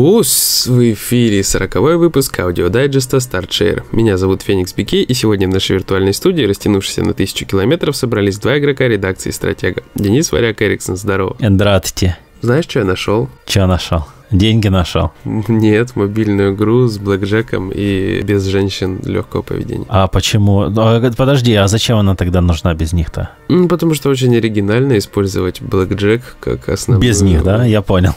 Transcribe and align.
Ус, 0.00 0.68
в 0.68 0.92
эфире 0.92 1.42
40 1.42 1.74
выпуск 1.98 2.38
аудиодайджеста 2.38 3.16
StartShare. 3.16 3.82
Меня 3.90 4.16
зовут 4.16 4.42
Феникс 4.42 4.72
Бике, 4.72 5.02
и 5.02 5.12
сегодня 5.12 5.48
в 5.48 5.52
нашей 5.52 5.72
виртуальной 5.72 6.14
студии, 6.14 6.44
растянувшейся 6.44 7.02
на 7.02 7.14
тысячу 7.14 7.44
километров, 7.46 7.96
собрались 7.96 8.38
два 8.38 8.60
игрока 8.60 8.86
редакции 8.86 9.32
«Стратега». 9.32 9.82
Денис 9.96 10.30
Варяк 10.30 10.62
Эриксон, 10.62 10.96
здорово. 10.96 11.36
Здравствуйте. 11.40 12.16
Знаешь, 12.42 12.66
что 12.66 12.78
я 12.78 12.84
нашел? 12.84 13.28
Что 13.44 13.66
нашел? 13.66 14.06
Деньги 14.30 14.68
нашел? 14.68 15.12
Нет, 15.24 15.96
мобильную 15.96 16.54
игру 16.54 16.86
с 16.86 16.98
блэкджеком 16.98 17.70
и 17.74 18.20
без 18.22 18.44
женщин 18.44 19.00
легкого 19.04 19.42
поведения. 19.42 19.86
А 19.88 20.06
почему? 20.06 20.62
А, 20.76 21.10
подожди, 21.16 21.54
а 21.54 21.66
зачем 21.68 21.98
она 21.98 22.14
тогда 22.14 22.40
нужна 22.40 22.74
без 22.74 22.92
них-то? 22.92 23.30
Ну, 23.48 23.68
потому 23.68 23.94
что 23.94 24.10
очень 24.10 24.36
оригинально 24.36 24.98
использовать 24.98 25.62
блэкджек 25.62 26.36
как 26.40 26.68
основную... 26.68 27.08
Без 27.08 27.22
них, 27.22 27.42
да? 27.42 27.64
Я 27.64 27.80
понял. 27.82 28.14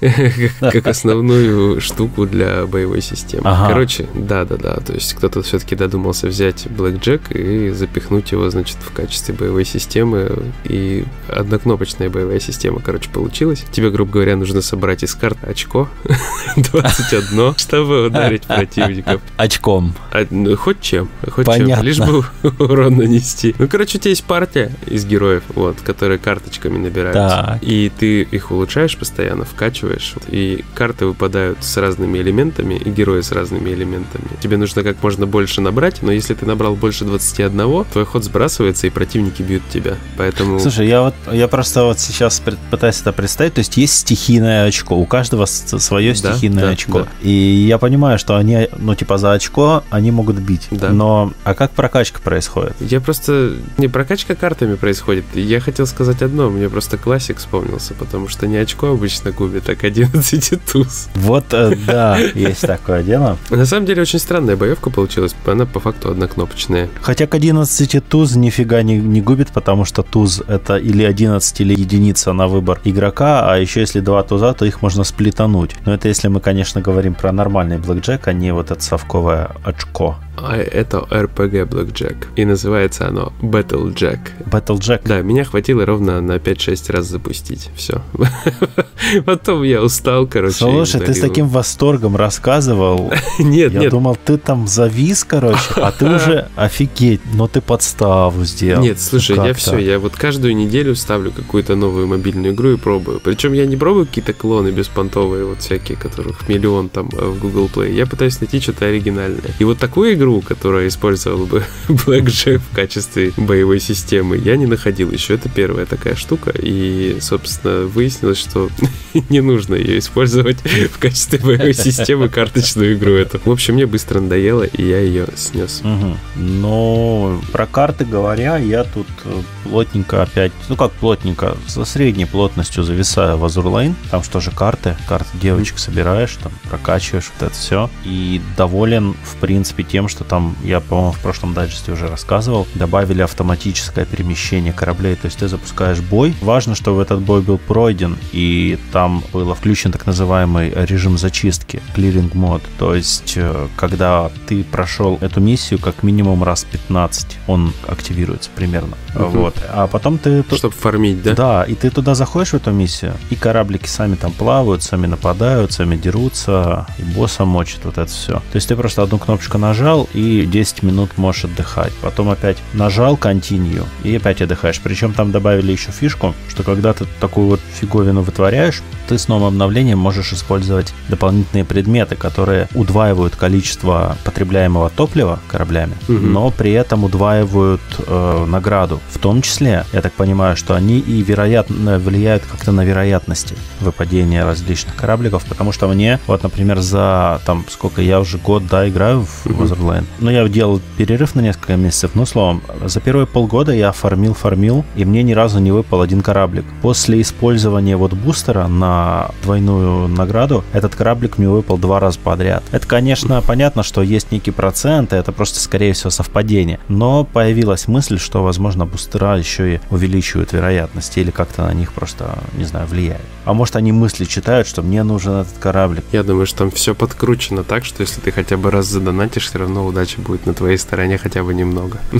Как 0.60 0.86
основную 0.86 1.80
штуку 1.80 2.26
для 2.26 2.66
боевой 2.66 3.00
системы. 3.00 3.42
Короче, 3.42 4.06
да-да-да, 4.14 4.76
то 4.76 4.92
есть 4.92 5.14
кто-то 5.14 5.42
все-таки 5.42 5.74
додумался 5.74 6.28
взять 6.28 6.68
блэкджек 6.70 7.30
и 7.30 7.70
запихнуть 7.70 8.30
его, 8.32 8.48
значит, 8.50 8.76
в 8.80 8.92
качестве 8.92 9.34
боевой 9.34 9.64
системы. 9.64 10.30
И 10.64 11.04
однокнопочная 11.28 12.10
боевая 12.10 12.40
система, 12.40 12.80
короче, 12.80 13.10
получилась. 13.10 13.64
Тебе, 13.72 13.90
грубо 13.90 14.12
говоря, 14.12 14.36
нужно 14.36 14.62
собрать 14.62 15.02
из 15.02 15.14
карт 15.14 15.38
очко 15.48 15.88
21, 16.56 17.54
чтобы 17.56 18.06
ударить 18.06 18.42
противников. 18.46 19.20
Очком. 19.36 19.94
А, 20.12 20.26
ну, 20.30 20.56
хоть 20.56 20.80
чем, 20.80 21.08
хоть 21.30 21.46
Понятно. 21.46 21.76
чем, 21.76 21.84
лишь 21.84 21.98
бы 21.98 22.24
урон 22.58 22.96
нанести. 22.96 23.54
Ну, 23.58 23.68
короче, 23.68 23.98
у 23.98 24.00
тебя 24.00 24.10
есть 24.10 24.24
партия 24.24 24.72
из 24.86 25.04
героев, 25.04 25.44
вот, 25.54 25.80
которые 25.80 26.18
карточками 26.18 26.78
набираются. 26.78 27.46
Так. 27.52 27.58
И 27.62 27.90
ты 27.98 28.22
их 28.22 28.50
улучшаешь 28.50 28.96
постоянно, 28.96 29.44
вкачиваешь, 29.44 30.14
и 30.28 30.64
карты 30.74 31.06
выпадают 31.06 31.62
с 31.62 31.76
разными 31.76 32.18
элементами, 32.18 32.74
и 32.74 32.90
герои 32.90 33.20
с 33.20 33.32
разными 33.32 33.70
элементами. 33.70 34.24
Тебе 34.40 34.56
нужно 34.56 34.82
как 34.82 35.02
можно 35.02 35.26
больше 35.26 35.60
набрать, 35.60 36.02
но 36.02 36.12
если 36.12 36.34
ты 36.34 36.46
набрал 36.46 36.74
больше 36.74 37.04
21, 37.04 37.84
твой 37.84 38.04
ход 38.04 38.24
сбрасывается, 38.24 38.86
и 38.86 38.90
противники 38.90 39.42
бьют 39.42 39.62
тебя. 39.70 39.96
Поэтому... 40.16 40.58
Слушай, 40.60 40.88
я 40.88 41.02
вот 41.02 41.14
я 41.32 41.48
просто 41.48 41.84
вот 41.84 41.98
сейчас 41.98 42.42
пытаюсь 42.70 43.00
это 43.00 43.12
представить, 43.12 43.54
то 43.54 43.60
есть 43.60 43.76
есть 43.76 43.94
стихийное 43.98 44.66
очко, 44.66 44.96
у 44.96 45.06
каждого 45.06 45.37
каждого 45.38 45.78
свое 45.78 46.14
стихийное 46.14 46.64
да, 46.64 46.70
очко. 46.70 47.00
Да. 47.00 47.08
И 47.22 47.30
я 47.30 47.78
понимаю, 47.78 48.18
что 48.18 48.36
они, 48.36 48.68
ну, 48.78 48.94
типа, 48.94 49.18
за 49.18 49.32
очко 49.32 49.84
они 49.90 50.10
могут 50.10 50.36
бить. 50.36 50.68
Да. 50.70 50.90
Но, 50.90 51.32
а 51.44 51.54
как 51.54 51.72
прокачка 51.72 52.20
происходит? 52.20 52.74
Я 52.80 53.00
просто... 53.00 53.54
Не 53.76 53.88
прокачка 53.88 54.34
картами 54.34 54.74
происходит. 54.74 55.24
Я 55.34 55.60
хотел 55.60 55.86
сказать 55.86 56.22
одно, 56.22 56.50
мне 56.50 56.68
просто 56.68 56.96
классик 56.96 57.38
вспомнился, 57.38 57.94
потому 57.94 58.28
что 58.28 58.46
не 58.46 58.56
очко 58.56 58.88
обычно 58.88 59.32
губит, 59.32 59.64
так 59.64 59.84
11 59.84 60.60
туз. 60.72 61.08
Вот, 61.14 61.46
э, 61.52 61.76
да, 61.86 62.18
есть 62.34 62.62
такое 62.62 63.02
дело. 63.02 63.38
На 63.50 63.66
самом 63.66 63.86
деле, 63.86 64.02
очень 64.02 64.18
странная 64.18 64.56
боевка 64.56 64.90
получилась. 64.90 65.34
Она 65.46 65.66
по 65.66 65.80
факту 65.80 66.10
однокнопочная. 66.10 66.88
Хотя 67.00 67.26
к 67.26 67.34
11 67.34 68.08
туз 68.08 68.34
нифига 68.36 68.82
не, 68.82 68.98
не 68.98 69.20
губит, 69.20 69.48
потому 69.48 69.84
что 69.84 70.02
туз 70.02 70.42
это 70.46 70.76
или 70.76 71.02
11, 71.02 71.60
или 71.60 71.78
единица 71.78 72.32
на 72.32 72.48
выбор 72.48 72.80
игрока, 72.84 73.50
а 73.50 73.58
еще 73.58 73.80
если 73.80 74.00
два 74.00 74.22
туза, 74.22 74.52
то 74.52 74.64
их 74.64 74.82
можно 74.82 75.04
сплитануть. 75.28 75.74
Но 75.84 75.94
это 75.94 76.08
если 76.08 76.28
мы, 76.28 76.40
конечно, 76.40 76.80
говорим 76.80 77.14
про 77.14 77.32
нормальный 77.32 77.78
блэкджек, 77.78 78.28
а 78.28 78.32
не 78.32 78.52
вот 78.52 78.70
это 78.70 78.82
совковое 78.82 79.50
очко. 79.64 80.16
А 80.42 80.56
это 80.56 80.98
RPG 80.98 81.68
Blackjack. 81.68 82.26
И 82.36 82.44
называется 82.44 83.08
оно 83.08 83.32
Battle 83.40 83.94
Jack. 83.94 84.20
Battle 84.44 84.78
Jack? 84.78 85.02
Да, 85.04 85.22
меня 85.22 85.44
хватило 85.44 85.84
ровно 85.84 86.20
на 86.20 86.36
5-6 86.36 86.92
раз 86.92 87.06
запустить. 87.06 87.70
Все. 87.76 88.02
Потом 89.26 89.62
я 89.62 89.82
устал, 89.82 90.26
короче. 90.26 90.56
Слушай, 90.56 91.00
ты 91.00 91.14
с 91.14 91.20
таким 91.20 91.48
восторгом 91.48 92.16
рассказывал. 92.16 93.12
Нет, 93.38 93.72
Я 93.72 93.90
думал, 93.90 94.16
ты 94.22 94.38
там 94.38 94.66
завис, 94.66 95.24
короче, 95.24 95.58
а 95.76 95.92
ты 95.92 96.06
уже 96.06 96.48
офигеть, 96.56 97.20
но 97.34 97.48
ты 97.48 97.60
подставу 97.60 98.44
сделал. 98.44 98.82
Нет, 98.82 99.00
слушай, 99.00 99.36
я 99.36 99.54
все, 99.54 99.78
я 99.78 99.98
вот 99.98 100.16
каждую 100.16 100.56
неделю 100.56 100.94
ставлю 100.94 101.32
какую-то 101.32 101.76
новую 101.76 102.06
мобильную 102.06 102.52
игру 102.54 102.70
и 102.70 102.76
пробую. 102.76 103.20
Причем 103.20 103.52
я 103.52 103.66
не 103.66 103.76
пробую 103.76 104.06
какие-то 104.06 104.32
клоны 104.32 104.68
беспонтовые, 104.68 105.44
вот 105.44 105.60
всякие, 105.60 105.96
которых 105.96 106.48
миллион 106.48 106.88
там 106.88 107.08
э, 107.12 107.24
в 107.24 107.40
Google 107.40 107.70
Play. 107.72 107.92
Я 107.92 108.06
пытаюсь 108.06 108.40
найти 108.40 108.60
что-то 108.60 108.86
оригинальное. 108.86 109.52
И 109.58 109.64
вот 109.64 109.78
такую 109.78 110.14
игру 110.14 110.27
игру, 110.28 110.42
которая 110.42 110.88
использовала 110.88 111.46
бы 111.46 111.64
Blackjack 111.88 112.58
в 112.58 112.74
качестве 112.74 113.32
боевой 113.36 113.80
системы, 113.80 114.36
я 114.36 114.56
не 114.56 114.66
находил 114.66 115.10
еще. 115.10 115.34
Это 115.34 115.48
первая 115.48 115.86
такая 115.86 116.14
штука. 116.14 116.52
И, 116.54 117.18
собственно, 117.20 117.86
выяснилось, 117.86 118.38
что 118.38 118.68
не 119.30 119.40
нужно 119.40 119.74
ее 119.74 119.98
использовать 119.98 120.58
в 120.92 120.98
качестве 120.98 121.38
боевой 121.38 121.74
системы 121.74 122.28
карточную 122.28 122.94
игру 122.94 123.12
эту. 123.12 123.40
В 123.44 123.50
общем, 123.50 123.74
мне 123.74 123.86
быстро 123.86 124.20
надоело, 124.20 124.64
и 124.64 124.86
я 124.86 125.00
ее 125.00 125.26
снес. 125.36 125.82
Угу. 125.82 126.16
Но 126.36 127.40
про 127.52 127.66
карты 127.66 128.04
говоря, 128.04 128.58
я 128.58 128.84
тут 128.84 129.06
э, 129.24 129.42
плотненько 129.64 130.22
опять, 130.22 130.52
ну 130.68 130.76
как 130.76 130.92
плотненько, 130.92 131.56
со 131.66 131.84
средней 131.84 132.26
плотностью 132.26 132.82
зависаю 132.82 133.38
в 133.38 133.44
Азурлайн. 133.44 133.94
Там 134.10 134.22
что 134.22 134.40
же 134.40 134.50
карты, 134.50 134.96
карты 135.08 135.30
девочек 135.40 135.78
собираешь, 135.78 136.36
там 136.42 136.52
прокачиваешь 136.68 137.30
вот 137.38 137.46
это 137.46 137.54
все. 137.54 137.90
И 138.04 138.40
доволен, 138.56 139.14
в 139.22 139.36
принципе, 139.36 139.84
тем, 139.84 140.08
что 140.08 140.17
что 140.18 140.24
там, 140.24 140.56
я, 140.64 140.80
по-моему, 140.80 141.12
в 141.12 141.20
прошлом 141.20 141.54
дайджесте 141.54 141.92
уже 141.92 142.08
рассказывал, 142.08 142.66
добавили 142.74 143.22
автоматическое 143.22 144.04
перемещение 144.04 144.72
кораблей, 144.72 145.14
то 145.14 145.26
есть 145.26 145.38
ты 145.38 145.46
запускаешь 145.46 146.00
бой. 146.00 146.34
Важно, 146.40 146.74
чтобы 146.74 147.02
этот 147.02 147.20
бой 147.20 147.40
был 147.40 147.56
пройден, 147.56 148.18
и 148.32 148.78
там 148.92 149.22
был 149.32 149.54
включен 149.54 149.92
так 149.92 150.06
называемый 150.06 150.70
режим 150.74 151.18
зачистки, 151.18 151.80
clearing 151.94 152.36
мод, 152.36 152.62
то 152.78 152.96
есть 152.96 153.34
э, 153.36 153.68
когда 153.76 154.32
ты 154.48 154.64
прошел 154.64 155.18
эту 155.20 155.40
миссию 155.40 155.78
как 155.78 156.02
минимум 156.02 156.42
раз 156.42 156.64
15, 156.64 157.38
он 157.46 157.72
активируется 157.86 158.50
примерно. 158.56 158.96
Угу. 159.14 159.24
Вот. 159.26 159.54
А 159.68 159.86
потом 159.86 160.18
ты... 160.18 160.44
Чтобы 160.52 160.74
фармить, 160.74 161.22
да? 161.22 161.34
Да, 161.34 161.62
и 161.62 161.76
ты 161.76 161.90
туда 161.90 162.16
заходишь 162.16 162.50
в 162.50 162.54
эту 162.54 162.72
миссию, 162.72 163.12
и 163.30 163.36
кораблики 163.36 163.86
сами 163.86 164.16
там 164.16 164.32
плавают, 164.32 164.82
сами 164.82 165.06
нападают, 165.06 165.70
сами 165.70 165.96
дерутся, 165.96 166.86
и 166.98 167.02
босса 167.02 167.44
мочат, 167.44 167.84
вот 167.84 167.98
это 167.98 168.10
все. 168.10 168.32
То 168.32 168.56
есть 168.56 168.68
ты 168.68 168.74
просто 168.74 169.02
одну 169.02 169.18
кнопочку 169.18 169.58
нажал, 169.58 170.07
и 170.14 170.46
10 170.46 170.82
минут 170.82 171.16
можешь 171.16 171.44
отдыхать. 171.44 171.92
Потом 172.00 172.30
опять 172.30 172.58
нажал 172.72 173.16
Continue 173.16 173.84
и 174.04 174.16
опять 174.16 174.42
отдыхаешь. 174.42 174.80
Причем 174.80 175.12
там 175.12 175.32
добавили 175.32 175.72
еще 175.72 175.90
фишку, 175.90 176.34
что 176.48 176.62
когда 176.62 176.92
ты 176.92 177.06
такую 177.20 177.48
вот 177.48 177.60
фиговину 177.80 178.22
вытворяешь, 178.22 178.82
ты 179.08 179.18
с 179.18 179.26
новым 179.28 179.48
обновлением 179.48 179.98
можешь 179.98 180.32
использовать 180.32 180.92
дополнительные 181.08 181.64
предметы, 181.64 182.14
которые 182.14 182.68
удваивают 182.74 183.36
количество 183.36 184.16
потребляемого 184.24 184.90
топлива 184.90 185.40
кораблями, 185.48 185.94
угу. 186.08 186.18
но 186.18 186.50
при 186.50 186.72
этом 186.72 187.04
удваивают 187.04 187.80
э, 188.06 188.44
награду. 188.46 189.00
В 189.10 189.18
том 189.18 189.40
числе, 189.42 189.84
я 189.92 190.02
так 190.02 190.12
понимаю, 190.12 190.56
что 190.56 190.74
они 190.74 190.98
и 190.98 191.22
вероятно 191.22 191.98
влияют 191.98 192.44
как-то 192.44 192.70
на 192.70 192.84
вероятности 192.84 193.56
выпадения 193.80 194.44
различных 194.44 194.94
корабликов, 194.94 195.44
потому 195.46 195.72
что 195.72 195.88
мне, 195.88 196.20
вот, 196.26 196.42
например, 196.42 196.80
за 196.80 197.40
там 197.46 197.64
сколько 197.70 198.02
я 198.02 198.20
уже 198.20 198.38
год, 198.38 198.66
да, 198.66 198.88
играю 198.88 199.22
в 199.22 199.46
угу. 199.46 199.54
Wazerland, 199.88 200.04
ну, 200.20 200.30
я 200.30 200.46
делал 200.48 200.80
перерыв 200.96 201.34
на 201.34 201.40
несколько 201.40 201.76
месяцев, 201.76 202.12
но, 202.14 202.26
словом, 202.26 202.62
за 202.84 203.00
первые 203.00 203.26
полгода 203.26 203.72
я 203.72 203.92
фармил, 203.92 204.34
фармил, 204.34 204.84
и 204.96 205.04
мне 205.04 205.22
ни 205.22 205.32
разу 205.32 205.58
не 205.58 205.70
выпал 205.70 206.02
один 206.02 206.20
кораблик. 206.20 206.64
После 206.82 207.20
использования 207.20 207.96
вот 207.96 208.12
бустера 208.12 208.66
на 208.66 209.30
двойную 209.42 210.08
награду, 210.08 210.64
этот 210.72 210.94
кораблик 210.94 211.38
мне 211.38 211.48
выпал 211.48 211.78
два 211.78 212.00
раза 212.00 212.18
подряд. 212.18 212.62
Это, 212.72 212.86
конечно, 212.86 213.42
понятно, 213.42 213.82
что 213.82 214.02
есть 214.02 214.32
некий 214.32 214.50
процент, 214.50 215.12
это 215.12 215.32
просто, 215.32 215.60
скорее 215.60 215.92
всего, 215.92 216.10
совпадение. 216.10 216.78
Но 216.88 217.24
появилась 217.24 217.88
мысль, 217.88 218.18
что, 218.18 218.42
возможно, 218.42 218.86
бустера 218.86 219.36
еще 219.36 219.74
и 219.74 219.80
увеличивают 219.90 220.52
вероятности 220.52 221.20
или 221.20 221.30
как-то 221.30 221.62
на 221.62 221.74
них 221.74 221.92
просто, 221.92 222.38
не 222.56 222.64
знаю, 222.64 222.86
влияют. 222.86 223.22
А 223.44 223.54
может, 223.54 223.76
они 223.76 223.92
мысли 223.92 224.24
читают, 224.24 224.66
что 224.66 224.82
мне 224.82 225.02
нужен 225.02 225.32
этот 225.32 225.58
кораблик. 225.58 226.04
Я 226.12 226.22
думаю, 226.22 226.46
что 226.46 226.58
там 226.58 226.70
все 226.70 226.94
подкручено 226.94 227.64
так, 227.64 227.84
что 227.84 228.02
если 228.02 228.20
ты 228.20 228.30
хотя 228.30 228.56
бы 228.56 228.70
раз 228.70 228.86
задонатишь, 228.86 229.48
все 229.48 229.58
равно 229.58 229.77
удача 229.86 230.20
будет 230.20 230.46
на 230.46 230.54
твоей 230.54 230.78
стороне 230.78 231.18
хотя 231.18 231.42
бы 231.42 231.54
немного. 231.54 231.98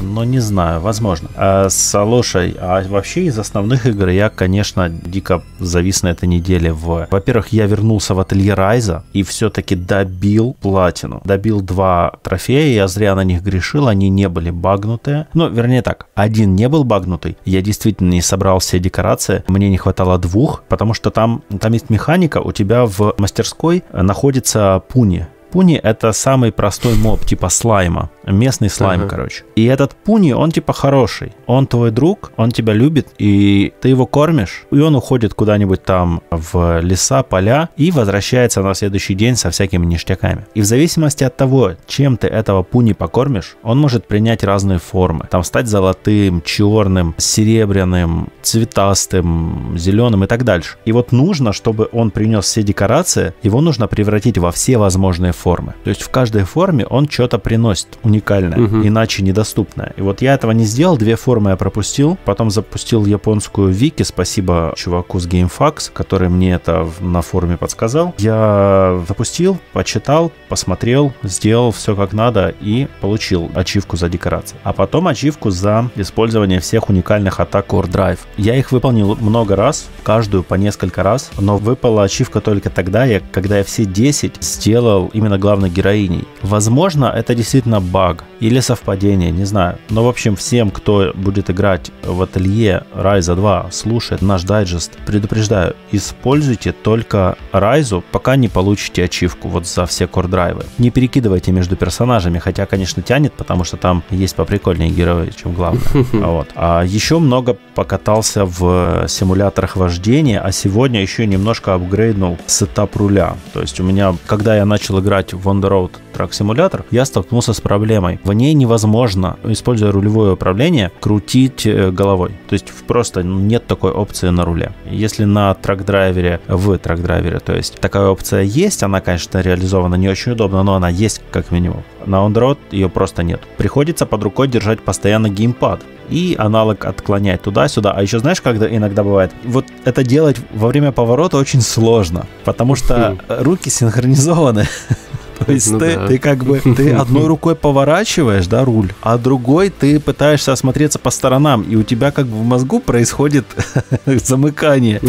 Ну, 0.00 0.24
не 0.24 0.38
знаю, 0.40 0.80
возможно. 0.80 1.28
А, 1.36 1.68
слушай, 1.70 2.56
а 2.58 2.82
вообще 2.88 3.24
из 3.24 3.38
основных 3.38 3.86
игр 3.86 4.08
я, 4.08 4.30
конечно, 4.30 4.88
дико 4.88 5.42
завис 5.58 6.02
на 6.02 6.08
этой 6.08 6.28
неделе 6.28 6.72
в... 6.72 7.08
Во-первых, 7.10 7.48
я 7.48 7.66
вернулся 7.66 8.14
в 8.14 8.20
ателье 8.20 8.54
Райза 8.54 9.04
и 9.12 9.22
все-таки 9.22 9.74
добил 9.74 10.56
платину. 10.60 11.20
Добил 11.24 11.60
два 11.60 12.14
трофея, 12.22 12.74
я 12.74 12.88
зря 12.88 13.14
на 13.14 13.24
них 13.24 13.42
грешил, 13.42 13.88
они 13.88 14.08
не 14.08 14.28
были 14.28 14.50
багнутые. 14.50 15.26
Ну, 15.34 15.48
вернее 15.48 15.82
так, 15.82 16.06
один 16.14 16.54
не 16.54 16.68
был 16.68 16.84
багнутый. 16.84 17.36
Я 17.44 17.60
действительно 17.60 18.10
не 18.10 18.22
собрал 18.22 18.58
все 18.58 18.78
декорации. 18.78 19.44
Мне 19.48 19.68
не 19.68 19.78
хватало 19.78 20.18
двух, 20.18 20.62
потому 20.68 20.94
что 20.94 21.10
там, 21.10 21.42
там 21.60 21.72
есть 21.72 21.90
механика, 21.90 22.38
у 22.38 22.52
тебя 22.52 22.86
в 22.86 23.14
мастерской 23.18 23.84
находится 23.92 24.82
пуни 24.88 25.26
Пуни— 25.50 25.76
это 25.82 26.12
самый 26.12 26.52
простой 26.52 26.94
моб, 26.94 27.24
типа 27.24 27.48
слайма. 27.48 28.10
Местный 28.26 28.68
слайм, 28.68 29.00
ага. 29.00 29.08
короче. 29.08 29.44
И 29.56 29.64
этот 29.64 29.94
Пуни, 29.94 30.32
он 30.32 30.50
типа 30.50 30.72
хороший. 30.72 31.32
Он 31.46 31.66
твой 31.66 31.90
друг, 31.90 32.32
он 32.36 32.50
тебя 32.50 32.74
любит, 32.74 33.08
и 33.18 33.72
ты 33.80 33.88
его 33.88 34.06
кормишь, 34.06 34.66
и 34.70 34.78
он 34.78 34.94
уходит 34.94 35.34
куда-нибудь 35.34 35.82
там 35.82 36.22
в 36.30 36.80
леса, 36.80 37.22
поля, 37.22 37.70
и 37.76 37.90
возвращается 37.90 38.62
на 38.62 38.74
следующий 38.74 39.14
день 39.14 39.36
со 39.36 39.50
всякими 39.50 39.86
ништяками. 39.86 40.46
И 40.54 40.60
в 40.60 40.64
зависимости 40.64 41.24
от 41.24 41.36
того, 41.36 41.72
чем 41.86 42.16
ты 42.16 42.26
этого 42.26 42.62
Пуни 42.62 42.92
покормишь, 42.92 43.56
он 43.62 43.78
может 43.78 44.06
принять 44.06 44.44
разные 44.44 44.78
формы. 44.78 45.26
Там 45.30 45.42
стать 45.44 45.66
золотым, 45.66 46.42
черным, 46.42 47.14
серебряным, 47.16 48.28
цветастым, 48.42 49.76
зеленым 49.78 50.24
и 50.24 50.26
так 50.26 50.44
дальше. 50.44 50.76
И 50.84 50.92
вот 50.92 51.12
нужно, 51.12 51.52
чтобы 51.52 51.88
он 51.92 52.10
принес 52.10 52.44
все 52.44 52.62
декорации, 52.62 53.32
его 53.42 53.60
нужно 53.60 53.88
превратить 53.88 54.38
во 54.38 54.50
все 54.52 54.76
возможные 54.76 55.32
формы. 55.38 55.74
То 55.84 55.90
есть 55.90 56.02
в 56.02 56.10
каждой 56.10 56.44
форме 56.44 56.84
он 56.86 57.08
что-то 57.08 57.38
приносит 57.38 57.98
уникальное, 58.02 58.58
угу. 58.58 58.86
иначе 58.86 59.22
недоступное. 59.22 59.94
И 59.96 60.02
вот 60.02 60.20
я 60.22 60.34
этого 60.34 60.52
не 60.52 60.64
сделал, 60.64 60.96
две 60.96 61.16
формы 61.16 61.50
я 61.50 61.56
пропустил, 61.56 62.18
потом 62.24 62.50
запустил 62.50 63.06
японскую 63.06 63.72
вики, 63.72 64.02
спасибо 64.02 64.74
чуваку 64.76 65.18
с 65.20 65.26
GameFAQs, 65.26 65.90
который 65.92 66.28
мне 66.28 66.54
это 66.54 66.86
на 67.00 67.22
форуме 67.22 67.56
подсказал. 67.56 68.14
Я 68.18 69.00
запустил, 69.06 69.58
почитал, 69.72 70.32
посмотрел, 70.48 71.12
сделал 71.22 71.70
все 71.70 71.94
как 71.94 72.12
надо 72.12 72.54
и 72.60 72.88
получил 73.00 73.50
ачивку 73.54 73.96
за 73.96 74.08
декорации. 74.08 74.56
А 74.64 74.72
потом 74.72 75.08
ачивку 75.08 75.50
за 75.50 75.90
использование 75.96 76.60
всех 76.60 76.88
уникальных 76.88 77.40
атак 77.40 77.66
Core 77.68 77.90
Drive. 77.90 78.18
Я 78.36 78.56
их 78.56 78.72
выполнил 78.72 79.16
много 79.16 79.56
раз, 79.56 79.88
каждую 80.02 80.42
по 80.42 80.54
несколько 80.54 81.02
раз, 81.02 81.30
но 81.38 81.58
выпала 81.58 82.04
ачивка 82.04 82.40
только 82.40 82.70
тогда, 82.70 83.06
когда 83.32 83.58
я 83.58 83.64
все 83.64 83.84
10 83.84 84.42
сделал 84.42 85.10
именно 85.12 85.27
главной 85.36 85.68
героиней. 85.68 86.24
Возможно, 86.40 87.12
это 87.14 87.34
действительно 87.34 87.80
баг 87.80 88.24
или 88.40 88.60
совпадение, 88.60 89.30
не 89.30 89.44
знаю. 89.44 89.78
Но, 89.90 90.04
в 90.04 90.08
общем, 90.08 90.36
всем, 90.36 90.70
кто 90.70 91.12
будет 91.14 91.50
играть 91.50 91.90
в 92.02 92.22
ателье 92.22 92.84
Ryza 92.94 93.34
2, 93.34 93.70
слушает 93.72 94.22
наш 94.22 94.44
дайджест, 94.44 94.96
предупреждаю, 95.04 95.74
используйте 95.92 96.72
только 96.72 97.36
Ryza, 97.52 98.02
пока 98.12 98.36
не 98.36 98.48
получите 98.48 99.04
ачивку 99.04 99.48
вот 99.48 99.66
за 99.66 99.86
все 99.86 100.06
кордрайвы. 100.06 100.64
Не 100.78 100.90
перекидывайте 100.90 101.52
между 101.52 101.76
персонажами, 101.76 102.38
хотя, 102.38 102.66
конечно, 102.66 103.02
тянет, 103.02 103.32
потому 103.32 103.64
что 103.64 103.76
там 103.76 104.02
есть 104.10 104.36
поприкольнее 104.36 104.90
герои, 104.90 105.30
чем 105.30 105.52
главное. 105.52 105.82
Вот. 106.28 106.48
А 106.54 106.82
еще 106.84 107.18
много 107.18 107.56
покатался 107.74 108.44
в 108.44 109.06
симуляторах 109.08 109.76
вождения, 109.76 110.40
а 110.40 110.52
сегодня 110.52 111.00
еще 111.00 111.26
немножко 111.26 111.74
апгрейднул 111.74 112.38
сетап 112.46 112.96
руля. 112.96 113.36
То 113.52 113.60
есть 113.60 113.80
у 113.80 113.84
меня, 113.84 114.14
когда 114.26 114.56
я 114.56 114.64
начал 114.64 115.00
играть 115.00 115.17
в 115.32 115.46
On 115.48 115.60
The 115.60 115.68
Road 115.68 115.90
Truck 116.14 116.30
Simulator, 116.30 116.84
я 116.90 117.04
столкнулся 117.04 117.52
с 117.52 117.60
проблемой. 117.60 118.20
В 118.24 118.32
ней 118.32 118.54
невозможно, 118.54 119.38
используя 119.44 119.92
рулевое 119.92 120.32
управление, 120.32 120.90
крутить 121.00 121.66
э, 121.66 121.90
головой. 121.90 122.32
То 122.48 122.54
есть 122.54 122.72
просто 122.86 123.22
нет 123.22 123.66
такой 123.66 123.90
опции 123.90 124.28
на 124.28 124.44
руле. 124.44 124.72
Если 124.90 125.24
на 125.24 125.54
трак-драйвере, 125.54 126.40
в 126.48 126.76
трак-драйвере, 126.78 127.40
то 127.40 127.54
есть 127.54 127.80
такая 127.80 128.08
опция 128.08 128.42
есть, 128.42 128.82
она, 128.82 129.00
конечно, 129.00 129.38
реализована 129.40 129.96
не 129.96 130.08
очень 130.08 130.32
удобно, 130.32 130.62
но 130.62 130.74
она 130.74 130.88
есть 130.88 131.20
как 131.30 131.50
минимум. 131.50 131.82
На 132.08 132.26
on 132.26 132.58
ее 132.70 132.88
просто 132.88 133.22
нет. 133.22 133.42
Приходится 133.56 134.06
под 134.06 134.22
рукой 134.22 134.48
держать 134.48 134.80
постоянно 134.80 135.28
геймпад 135.28 135.82
и 136.08 136.34
аналог 136.38 136.86
отклонять 136.86 137.42
туда-сюда. 137.42 137.92
А 137.92 138.02
еще 138.02 138.18
знаешь, 138.18 138.40
когда 138.40 138.66
иногда 138.66 139.04
бывает, 139.04 139.30
вот 139.44 139.66
это 139.84 140.02
делать 140.02 140.36
во 140.54 140.68
время 140.68 140.90
поворота 140.90 141.36
очень 141.36 141.60
сложно, 141.60 142.26
потому 142.44 142.74
что 142.74 143.18
руки 143.28 143.68
синхронизованы. 143.68 144.66
То 145.46 145.52
есть 145.52 145.70
ну, 145.70 145.78
ты, 145.78 145.96
да. 145.96 146.06
ты 146.06 146.18
как 146.18 146.44
бы 146.44 146.60
ты 146.60 146.92
одной 146.94 147.26
рукой 147.26 147.54
поворачиваешь, 147.54 148.46
да, 148.46 148.64
руль, 148.64 148.92
а 149.02 149.18
другой 149.18 149.70
ты 149.70 150.00
пытаешься 150.00 150.52
осмотреться 150.52 150.98
по 150.98 151.10
сторонам, 151.10 151.62
и 151.62 151.76
у 151.76 151.82
тебя 151.82 152.10
как 152.10 152.26
бы 152.26 152.36
в 152.36 152.44
мозгу 152.44 152.80
происходит 152.80 153.44
замыкание. 154.06 155.00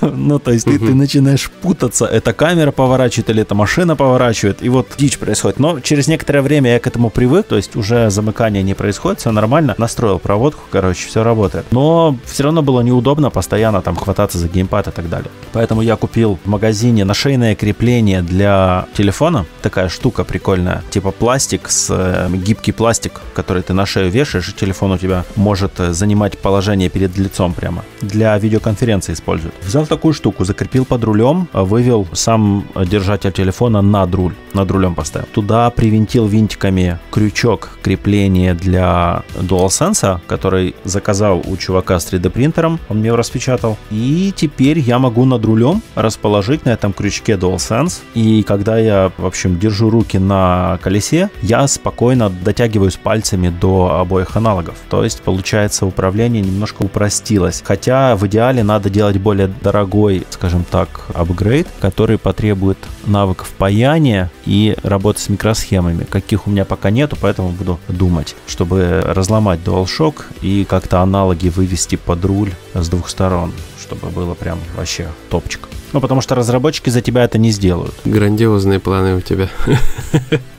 Ну, 0.00 0.38
то 0.38 0.52
есть 0.52 0.64
ты, 0.64 0.78
ты 0.78 0.94
начинаешь 0.94 1.50
путаться, 1.50 2.06
эта 2.06 2.32
камера 2.32 2.70
поворачивает 2.70 3.30
или 3.30 3.42
эта 3.42 3.54
машина 3.54 3.96
поворачивает, 3.96 4.62
и 4.62 4.68
вот 4.68 4.88
дичь 4.96 5.18
происходит. 5.18 5.58
Но 5.58 5.80
через 5.80 6.08
некоторое 6.08 6.42
время 6.42 6.72
я 6.72 6.80
к 6.80 6.86
этому 6.86 7.10
привык, 7.10 7.46
то 7.46 7.56
есть 7.56 7.76
уже 7.76 8.10
замыкание 8.10 8.62
не 8.62 8.74
происходит, 8.74 9.20
все 9.20 9.32
нормально. 9.32 9.74
Настроил 9.78 10.18
проводку, 10.18 10.62
короче, 10.70 11.08
все 11.08 11.22
работает. 11.22 11.66
Но 11.70 12.16
все 12.24 12.44
равно 12.44 12.62
было 12.62 12.80
неудобно 12.80 13.30
постоянно 13.30 13.82
там 13.82 13.96
хвататься 13.96 14.38
за 14.38 14.48
геймпад 14.48 14.88
и 14.88 14.90
так 14.90 15.08
далее. 15.08 15.30
Поэтому 15.52 15.82
я 15.82 15.96
купил 15.96 16.38
в 16.44 16.48
магазине 16.48 17.04
нашейное 17.04 17.54
крепление 17.54 18.22
для 18.22 18.86
телефона, 18.96 19.46
такая 19.68 19.90
штука 19.90 20.24
прикольная. 20.24 20.82
Типа 20.90 21.10
пластик, 21.10 21.68
с 21.68 21.90
э, 21.90 22.30
гибкий 22.32 22.72
пластик, 22.72 23.20
который 23.34 23.62
ты 23.62 23.74
на 23.74 23.84
шею 23.84 24.10
вешаешь, 24.10 24.48
и 24.48 24.52
телефон 24.52 24.92
у 24.92 24.98
тебя 24.98 25.24
может 25.36 25.78
э, 25.80 25.92
занимать 25.92 26.38
положение 26.38 26.88
перед 26.88 27.18
лицом 27.18 27.52
прямо. 27.52 27.84
Для 28.00 28.38
видеоконференции 28.38 29.12
используют. 29.12 29.54
Взял 29.62 29.86
такую 29.86 30.14
штуку, 30.14 30.44
закрепил 30.44 30.86
под 30.86 31.04
рулем, 31.04 31.48
вывел 31.52 32.06
сам 32.14 32.64
держатель 32.86 33.30
телефона 33.32 33.82
над 33.82 34.14
руль. 34.14 34.32
Над 34.54 34.70
рулем 34.70 34.94
поставил. 34.94 35.26
Туда 35.34 35.68
привинтил 35.68 36.26
винтиками 36.26 36.98
крючок 37.10 37.78
крепления 37.82 38.54
для 38.54 39.22
DualSense, 39.34 40.20
который 40.26 40.74
заказал 40.84 41.42
у 41.44 41.56
чувака 41.58 42.00
с 42.00 42.10
3D 42.10 42.30
принтером. 42.30 42.80
Он 42.88 42.98
мне 42.98 43.08
его 43.08 43.16
распечатал. 43.16 43.76
И 43.90 44.32
теперь 44.34 44.78
я 44.78 44.98
могу 44.98 45.26
над 45.26 45.44
рулем 45.44 45.82
расположить 45.94 46.64
на 46.64 46.70
этом 46.70 46.94
крючке 46.94 47.34
DualSense. 47.34 48.00
И 48.14 48.42
когда 48.42 48.78
я, 48.78 49.12
в 49.18 49.26
общем, 49.26 49.57
держу 49.58 49.90
руки 49.90 50.18
на 50.18 50.78
колесе, 50.82 51.30
я 51.42 51.66
спокойно 51.68 52.30
дотягиваюсь 52.30 52.96
пальцами 52.96 53.48
до 53.48 53.98
обоих 54.00 54.36
аналогов. 54.36 54.76
То 54.88 55.04
есть, 55.04 55.22
получается, 55.22 55.86
управление 55.86 56.42
немножко 56.42 56.82
упростилось. 56.82 57.62
Хотя 57.64 58.16
в 58.16 58.26
идеале 58.26 58.62
надо 58.62 58.90
делать 58.90 59.18
более 59.18 59.48
дорогой, 59.48 60.26
скажем 60.30 60.64
так, 60.64 61.06
апгрейд, 61.14 61.68
который 61.80 62.18
потребует 62.18 62.78
навыков 63.06 63.52
паяния 63.56 64.30
и 64.44 64.76
работы 64.82 65.20
с 65.20 65.28
микросхемами, 65.28 66.04
каких 66.04 66.46
у 66.46 66.50
меня 66.50 66.64
пока 66.64 66.90
нету, 66.90 67.16
поэтому 67.20 67.50
буду 67.50 67.78
думать, 67.88 68.36
чтобы 68.46 69.02
разломать 69.04 69.60
DualShock 69.64 70.24
и 70.42 70.64
как-то 70.64 71.00
аналоги 71.00 71.48
вывести 71.48 71.96
под 71.96 72.24
руль 72.24 72.52
с 72.74 72.88
двух 72.88 73.08
сторон, 73.08 73.52
чтобы 73.80 74.08
было 74.10 74.34
прям 74.34 74.58
вообще 74.76 75.08
топчик. 75.30 75.68
Ну, 75.92 76.00
потому 76.00 76.20
что 76.20 76.34
разработчики 76.34 76.90
за 76.90 77.00
тебя 77.00 77.24
это 77.24 77.38
не 77.38 77.50
сделают. 77.50 77.94
Грандиозные 78.04 78.80
планы 78.80 79.16
у 79.16 79.20
тебя. 79.20 79.48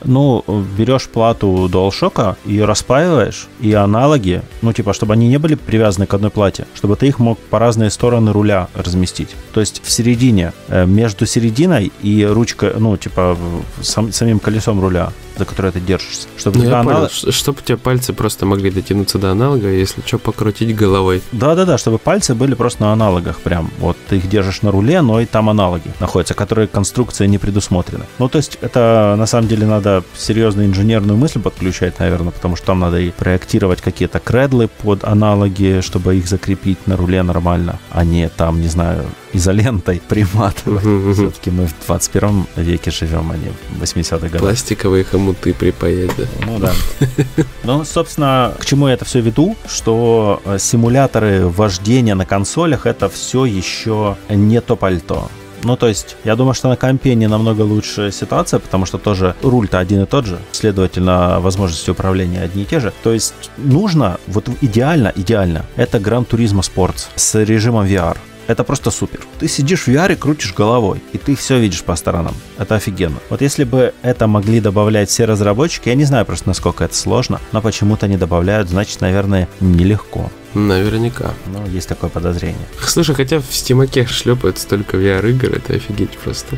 Ну, 0.02 0.42
берешь 0.78 1.08
плату 1.08 1.68
DualShock, 1.70 2.36
ее 2.46 2.64
распаиваешь, 2.64 3.48
и 3.60 3.74
аналоги, 3.74 4.42
ну, 4.62 4.72
типа, 4.72 4.94
чтобы 4.94 5.12
они 5.12 5.28
не 5.28 5.36
были 5.38 5.56
привязаны 5.56 6.06
к 6.06 6.14
одной 6.14 6.30
плате, 6.30 6.66
чтобы 6.74 6.96
ты 6.96 7.06
их 7.06 7.18
мог 7.18 7.38
по 7.38 7.58
разные 7.58 7.90
стороны 7.90 8.32
руля 8.32 8.68
разместить. 8.74 9.36
То 9.52 9.60
есть 9.60 9.82
в 9.84 9.90
середине, 9.90 10.52
э, 10.68 10.86
между 10.86 11.26
серединой 11.26 11.92
и 12.02 12.24
ручкой, 12.24 12.72
ну, 12.78 12.96
типа, 12.96 13.36
сам, 13.82 14.10
самим 14.10 14.38
колесом 14.38 14.80
руля, 14.80 15.12
за 15.36 15.44
которое 15.44 15.72
ты 15.72 15.80
держишься. 15.80 16.28
Чтобы 16.36 16.58
ну, 16.58 16.64
я 16.64 16.82
понял, 16.82 17.08
чтобы 17.08 17.58
у 17.60 17.62
тебя 17.62 17.78
пальцы 17.78 18.12
просто 18.12 18.46
могли 18.46 18.70
дотянуться 18.70 19.18
до 19.18 19.30
аналога, 19.30 19.68
если 19.68 20.02
что, 20.04 20.18
покрутить 20.18 20.74
головой. 20.74 21.22
Да-да-да, 21.32 21.78
чтобы 21.78 21.98
пальцы 21.98 22.34
были 22.34 22.54
просто 22.54 22.82
на 22.82 22.92
аналогах 22.92 23.40
прям. 23.40 23.70
Вот 23.78 23.96
ты 24.08 24.16
их 24.16 24.28
держишь 24.28 24.62
на 24.62 24.70
руле, 24.70 25.02
но 25.02 25.19
и 25.20 25.26
там 25.26 25.48
аналоги 25.48 25.90
находятся, 26.00 26.34
которые 26.34 26.68
конструкция 26.68 27.26
не 27.26 27.38
предусмотрена. 27.38 28.04
Ну, 28.18 28.28
то 28.28 28.38
есть 28.38 28.58
это 28.60 29.14
на 29.18 29.26
самом 29.26 29.48
деле 29.48 29.66
надо 29.66 30.02
серьезную 30.16 30.68
инженерную 30.68 31.16
мысль 31.18 31.40
подключать, 31.40 31.98
наверное, 31.98 32.32
потому 32.32 32.56
что 32.56 32.66
там 32.66 32.80
надо 32.80 32.98
и 32.98 33.10
проектировать 33.10 33.80
какие-то 33.80 34.18
кредлы 34.18 34.68
под 34.68 35.04
аналоги, 35.04 35.80
чтобы 35.82 36.16
их 36.16 36.28
закрепить 36.28 36.86
на 36.86 36.96
руле 36.96 37.22
нормально, 37.22 37.78
а 37.90 38.04
не 38.04 38.28
там, 38.28 38.60
не 38.60 38.68
знаю, 38.68 39.04
изолентой 39.32 40.00
приматывать. 40.08 41.14
Все-таки 41.14 41.50
мы 41.50 41.66
в 41.66 41.74
21 41.86 42.46
веке 42.56 42.90
живем, 42.90 43.30
а 43.30 43.36
не 43.36 43.50
в 43.78 43.82
80-х 43.82 44.28
годах. 44.28 44.40
Пластиковые 44.40 45.04
хомуты 45.04 45.54
припаять, 45.54 46.10
да? 46.16 46.24
Ну 46.46 46.58
да. 46.58 46.72
Ну, 47.62 47.84
собственно, 47.84 48.54
к 48.58 48.64
чему 48.64 48.88
я 48.88 48.94
это 48.94 49.04
все 49.04 49.20
веду, 49.20 49.56
что 49.68 50.40
э, 50.44 50.58
симуляторы 50.58 51.46
вождения 51.46 52.14
на 52.14 52.24
консолях 52.24 52.86
это 52.86 53.08
все 53.08 53.44
еще 53.44 54.16
не 54.28 54.60
то 54.60 54.76
пальто. 54.76 55.30
Ну, 55.62 55.76
то 55.76 55.88
есть, 55.88 56.16
я 56.24 56.36
думаю, 56.36 56.54
что 56.54 56.68
на 56.68 56.76
компе 56.76 57.14
не 57.14 57.28
намного 57.28 57.62
лучше 57.62 58.10
ситуация, 58.12 58.60
потому 58.60 58.86
что 58.86 58.98
тоже 58.98 59.34
руль-то 59.42 59.78
один 59.78 60.02
и 60.02 60.06
тот 60.06 60.26
же, 60.26 60.38
следовательно, 60.52 61.40
возможности 61.40 61.90
управления 61.90 62.40
одни 62.40 62.62
и 62.62 62.66
те 62.66 62.80
же. 62.80 62.92
То 63.02 63.12
есть, 63.12 63.34
нужно, 63.58 64.18
вот 64.26 64.48
идеально, 64.62 65.12
идеально, 65.14 65.66
это 65.76 65.98
Gran 65.98 66.26
Turismo 66.26 66.60
Sports 66.60 67.08
с 67.14 67.38
режимом 67.44 67.86
VR. 67.86 68.16
Это 68.50 68.64
просто 68.64 68.90
супер. 68.90 69.20
Ты 69.38 69.46
сидишь 69.46 69.82
в 69.82 69.88
VR, 69.88 70.16
крутишь 70.16 70.54
головой, 70.54 71.00
и 71.12 71.18
ты 71.18 71.36
все 71.36 71.60
видишь 71.60 71.84
по 71.84 71.94
сторонам. 71.94 72.34
Это 72.58 72.74
офигенно. 72.74 73.18
Вот 73.28 73.42
если 73.42 73.62
бы 73.62 73.94
это 74.02 74.26
могли 74.26 74.58
добавлять 74.58 75.08
все 75.08 75.24
разработчики, 75.24 75.88
я 75.88 75.94
не 75.94 76.02
знаю 76.02 76.26
просто, 76.26 76.48
насколько 76.48 76.82
это 76.82 76.96
сложно, 76.96 77.40
но 77.52 77.62
почему-то 77.62 78.08
не 78.08 78.16
добавляют, 78.16 78.68
значит, 78.68 79.00
наверное, 79.02 79.48
нелегко. 79.60 80.32
Наверняка. 80.54 81.30
Ну, 81.46 81.64
есть 81.68 81.88
такое 81.88 82.10
подозрение. 82.10 82.66
Слушай, 82.84 83.14
хотя 83.14 83.38
в 83.38 83.54
стимаке 83.54 84.04
шлепают 84.04 84.58
столько 84.58 84.96
VR-игр, 84.96 85.54
это 85.54 85.74
офигеть 85.74 86.18
просто. 86.18 86.56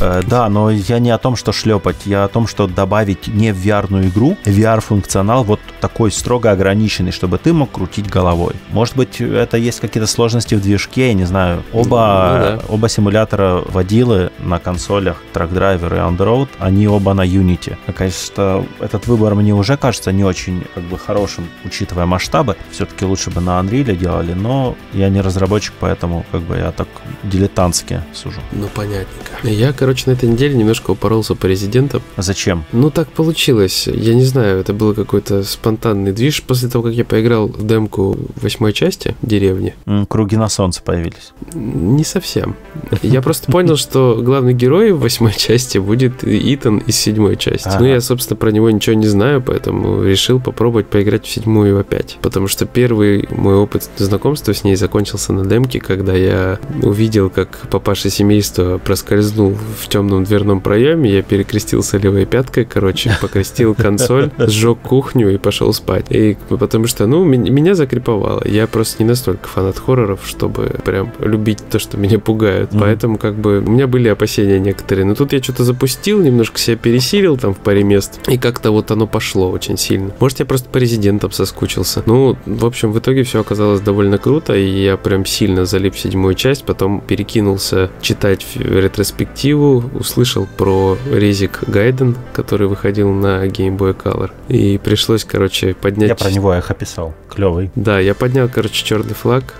Э, 0.00 0.22
да, 0.26 0.48
но 0.48 0.70
я 0.70 0.98
не 0.98 1.10
о 1.10 1.18
том, 1.18 1.36
что 1.36 1.52
шлепать, 1.52 1.96
я 2.04 2.24
о 2.24 2.28
том, 2.28 2.46
что 2.46 2.66
добавить 2.66 3.28
не 3.28 3.52
в 3.52 3.64
VR 3.64 3.86
игру 4.08 4.36
VR-функционал 4.44 5.44
вот 5.44 5.60
такой 5.80 6.10
строго 6.10 6.50
ограниченный, 6.50 7.12
чтобы 7.12 7.38
ты 7.38 7.52
мог 7.52 7.70
крутить 7.70 8.08
головой. 8.08 8.54
Может 8.70 8.96
быть, 8.96 9.20
это 9.20 9.56
есть 9.56 9.80
какие-то 9.80 10.06
сложности 10.06 10.54
в 10.54 10.60
движке, 10.60 11.08
я 11.08 11.14
не 11.14 11.24
знаю. 11.24 11.62
Оба, 11.72 11.86
ну, 11.86 12.44
да. 12.44 12.60
оба 12.68 12.88
симулятора 12.88 13.62
водилы 13.66 14.30
на 14.38 14.58
консолях 14.58 15.22
Track 15.32 15.52
Driver 15.52 15.94
и 15.94 15.98
Underroad, 15.98 16.48
они 16.58 16.88
оба 16.88 17.14
на 17.14 17.26
Unity. 17.26 17.76
Конечно, 17.96 18.66
этот 18.80 19.06
выбор 19.06 19.34
мне 19.34 19.54
уже 19.54 19.76
кажется 19.76 20.12
не 20.12 20.24
очень 20.24 20.64
как 20.74 20.84
бы 20.84 20.98
хорошим, 20.98 21.48
учитывая 21.64 22.06
масштабы. 22.06 22.56
Все-таки 22.70 23.04
лучше 23.04 23.30
бы 23.30 23.40
на 23.40 23.60
Unreal 23.60 23.96
делали, 23.96 24.34
но 24.34 24.76
я 24.92 25.08
не 25.08 25.20
разработчик, 25.20 25.74
поэтому 25.80 26.24
как 26.32 26.42
бы 26.42 26.56
я 26.56 26.72
так 26.72 26.88
дилетантски 27.22 28.02
сужу. 28.12 28.40
Ну, 28.52 28.68
понятненько. 28.68 29.32
Я, 29.42 29.72
короче, 29.72 29.85
на 30.06 30.12
этой 30.12 30.28
неделе 30.28 30.54
немножко 30.56 30.90
упоролся 30.90 31.34
по 31.34 31.46
резидентам. 31.46 32.02
Зачем? 32.16 32.64
Ну, 32.72 32.90
так 32.90 33.08
получилось. 33.08 33.86
Я 33.86 34.14
не 34.14 34.24
знаю, 34.24 34.60
это 34.60 34.72
было 34.72 34.94
какой-то 34.94 35.42
спонтанный 35.44 36.12
движ 36.12 36.42
после 36.42 36.68
того, 36.68 36.84
как 36.84 36.94
я 36.94 37.04
поиграл 37.04 37.48
в 37.48 37.66
демку 37.66 38.16
восьмой 38.42 38.72
части 38.72 39.14
деревни. 39.22 39.74
Круги 40.08 40.36
на 40.36 40.48
солнце 40.48 40.82
появились. 40.82 41.32
Не 41.54 42.04
совсем. 42.04 42.56
Я 43.02 43.22
просто 43.22 43.50
понял, 43.50 43.76
что 43.76 44.20
главный 44.22 44.54
герой 44.54 44.92
в 44.92 45.00
восьмой 45.00 45.32
части 45.36 45.78
будет 45.78 46.22
Итан 46.22 46.78
из 46.78 46.96
седьмой 46.96 47.36
части. 47.36 47.70
Ну, 47.78 47.86
я, 47.86 48.00
собственно, 48.00 48.36
про 48.36 48.50
него 48.50 48.70
ничего 48.70 48.96
не 48.96 49.06
знаю, 49.06 49.42
поэтому 49.42 50.02
решил 50.02 50.40
попробовать 50.40 50.88
поиграть 50.88 51.24
в 51.24 51.30
седьмую 51.30 51.78
опять. 51.78 52.18
Потому 52.22 52.48
что 52.48 52.66
первый 52.66 53.28
мой 53.30 53.54
опыт 53.54 53.88
знакомства 53.96 54.52
с 54.52 54.64
ней 54.64 54.76
закончился 54.76 55.32
на 55.32 55.44
демке, 55.44 55.80
когда 55.80 56.14
я 56.14 56.58
увидел, 56.82 57.30
как 57.30 57.68
папаша 57.70 58.10
семейства 58.10 58.78
проскользнул 58.78 59.56
в 59.76 59.88
темном 59.88 60.24
дверном 60.24 60.60
проеме, 60.60 61.10
я 61.10 61.22
перекрестился 61.22 61.98
левой 61.98 62.26
пяткой, 62.26 62.64
короче, 62.64 63.16
покрестил 63.20 63.74
консоль, 63.74 64.30
сжег 64.38 64.78
кухню 64.80 65.32
и 65.32 65.38
пошел 65.38 65.72
спать. 65.72 66.06
И 66.10 66.36
потому 66.48 66.86
что, 66.86 67.06
ну, 67.06 67.24
меня 67.24 67.74
закреповало. 67.74 68.42
Я 68.46 68.66
просто 68.66 69.02
не 69.02 69.08
настолько 69.08 69.48
фанат 69.48 69.78
хорроров, 69.78 70.20
чтобы 70.24 70.76
прям 70.84 71.12
любить 71.20 71.58
то, 71.70 71.78
что 71.78 71.96
меня. 71.96 72.18
Mm-hmm. 72.26 72.78
Поэтому, 72.80 73.18
как 73.18 73.36
бы, 73.36 73.58
у 73.58 73.70
меня 73.70 73.86
были 73.86 74.08
опасения 74.08 74.58
некоторые. 74.58 75.04
Но 75.04 75.14
тут 75.14 75.32
я 75.32 75.42
что-то 75.42 75.64
запустил, 75.64 76.20
немножко 76.20 76.58
себя 76.58 76.76
пересилил 76.76 77.36
там 77.36 77.54
в 77.54 77.58
паре 77.58 77.82
мест, 77.84 78.20
и 78.28 78.38
как-то 78.38 78.70
вот 78.70 78.90
оно 78.90 79.06
пошло 79.06 79.50
очень 79.50 79.78
сильно. 79.78 80.12
Может, 80.18 80.40
я 80.40 80.46
просто 80.46 80.68
по 80.68 80.78
резидентам 80.78 81.32
соскучился. 81.32 82.02
Ну, 82.06 82.36
в 82.46 82.64
общем, 82.64 82.92
в 82.92 82.98
итоге 82.98 83.22
все 83.22 83.40
оказалось 83.40 83.80
довольно 83.80 84.18
круто, 84.18 84.54
и 84.54 84.66
я 84.66 84.96
прям 84.96 85.24
сильно 85.26 85.64
залип 85.64 85.96
седьмую 85.96 86.34
часть, 86.34 86.64
потом 86.64 87.00
перекинулся 87.00 87.90
читать 88.00 88.46
ретроспективу, 88.54 89.65
услышал 89.74 90.46
про 90.56 90.96
резик 91.10 91.60
Гайден, 91.66 92.16
который 92.32 92.68
выходил 92.68 93.12
на 93.12 93.46
Game 93.46 93.76
Boy 93.76 93.96
Color, 93.96 94.30
и 94.48 94.78
пришлось, 94.78 95.24
короче, 95.24 95.74
поднять... 95.74 96.08
Я 96.08 96.14
про 96.14 96.30
него 96.30 96.54
их 96.54 96.70
описал. 96.70 97.14
Клевый. 97.28 97.70
Да, 97.74 97.98
я 98.00 98.14
поднял, 98.14 98.48
короче, 98.48 98.84
черный 98.84 99.14
флаг, 99.14 99.54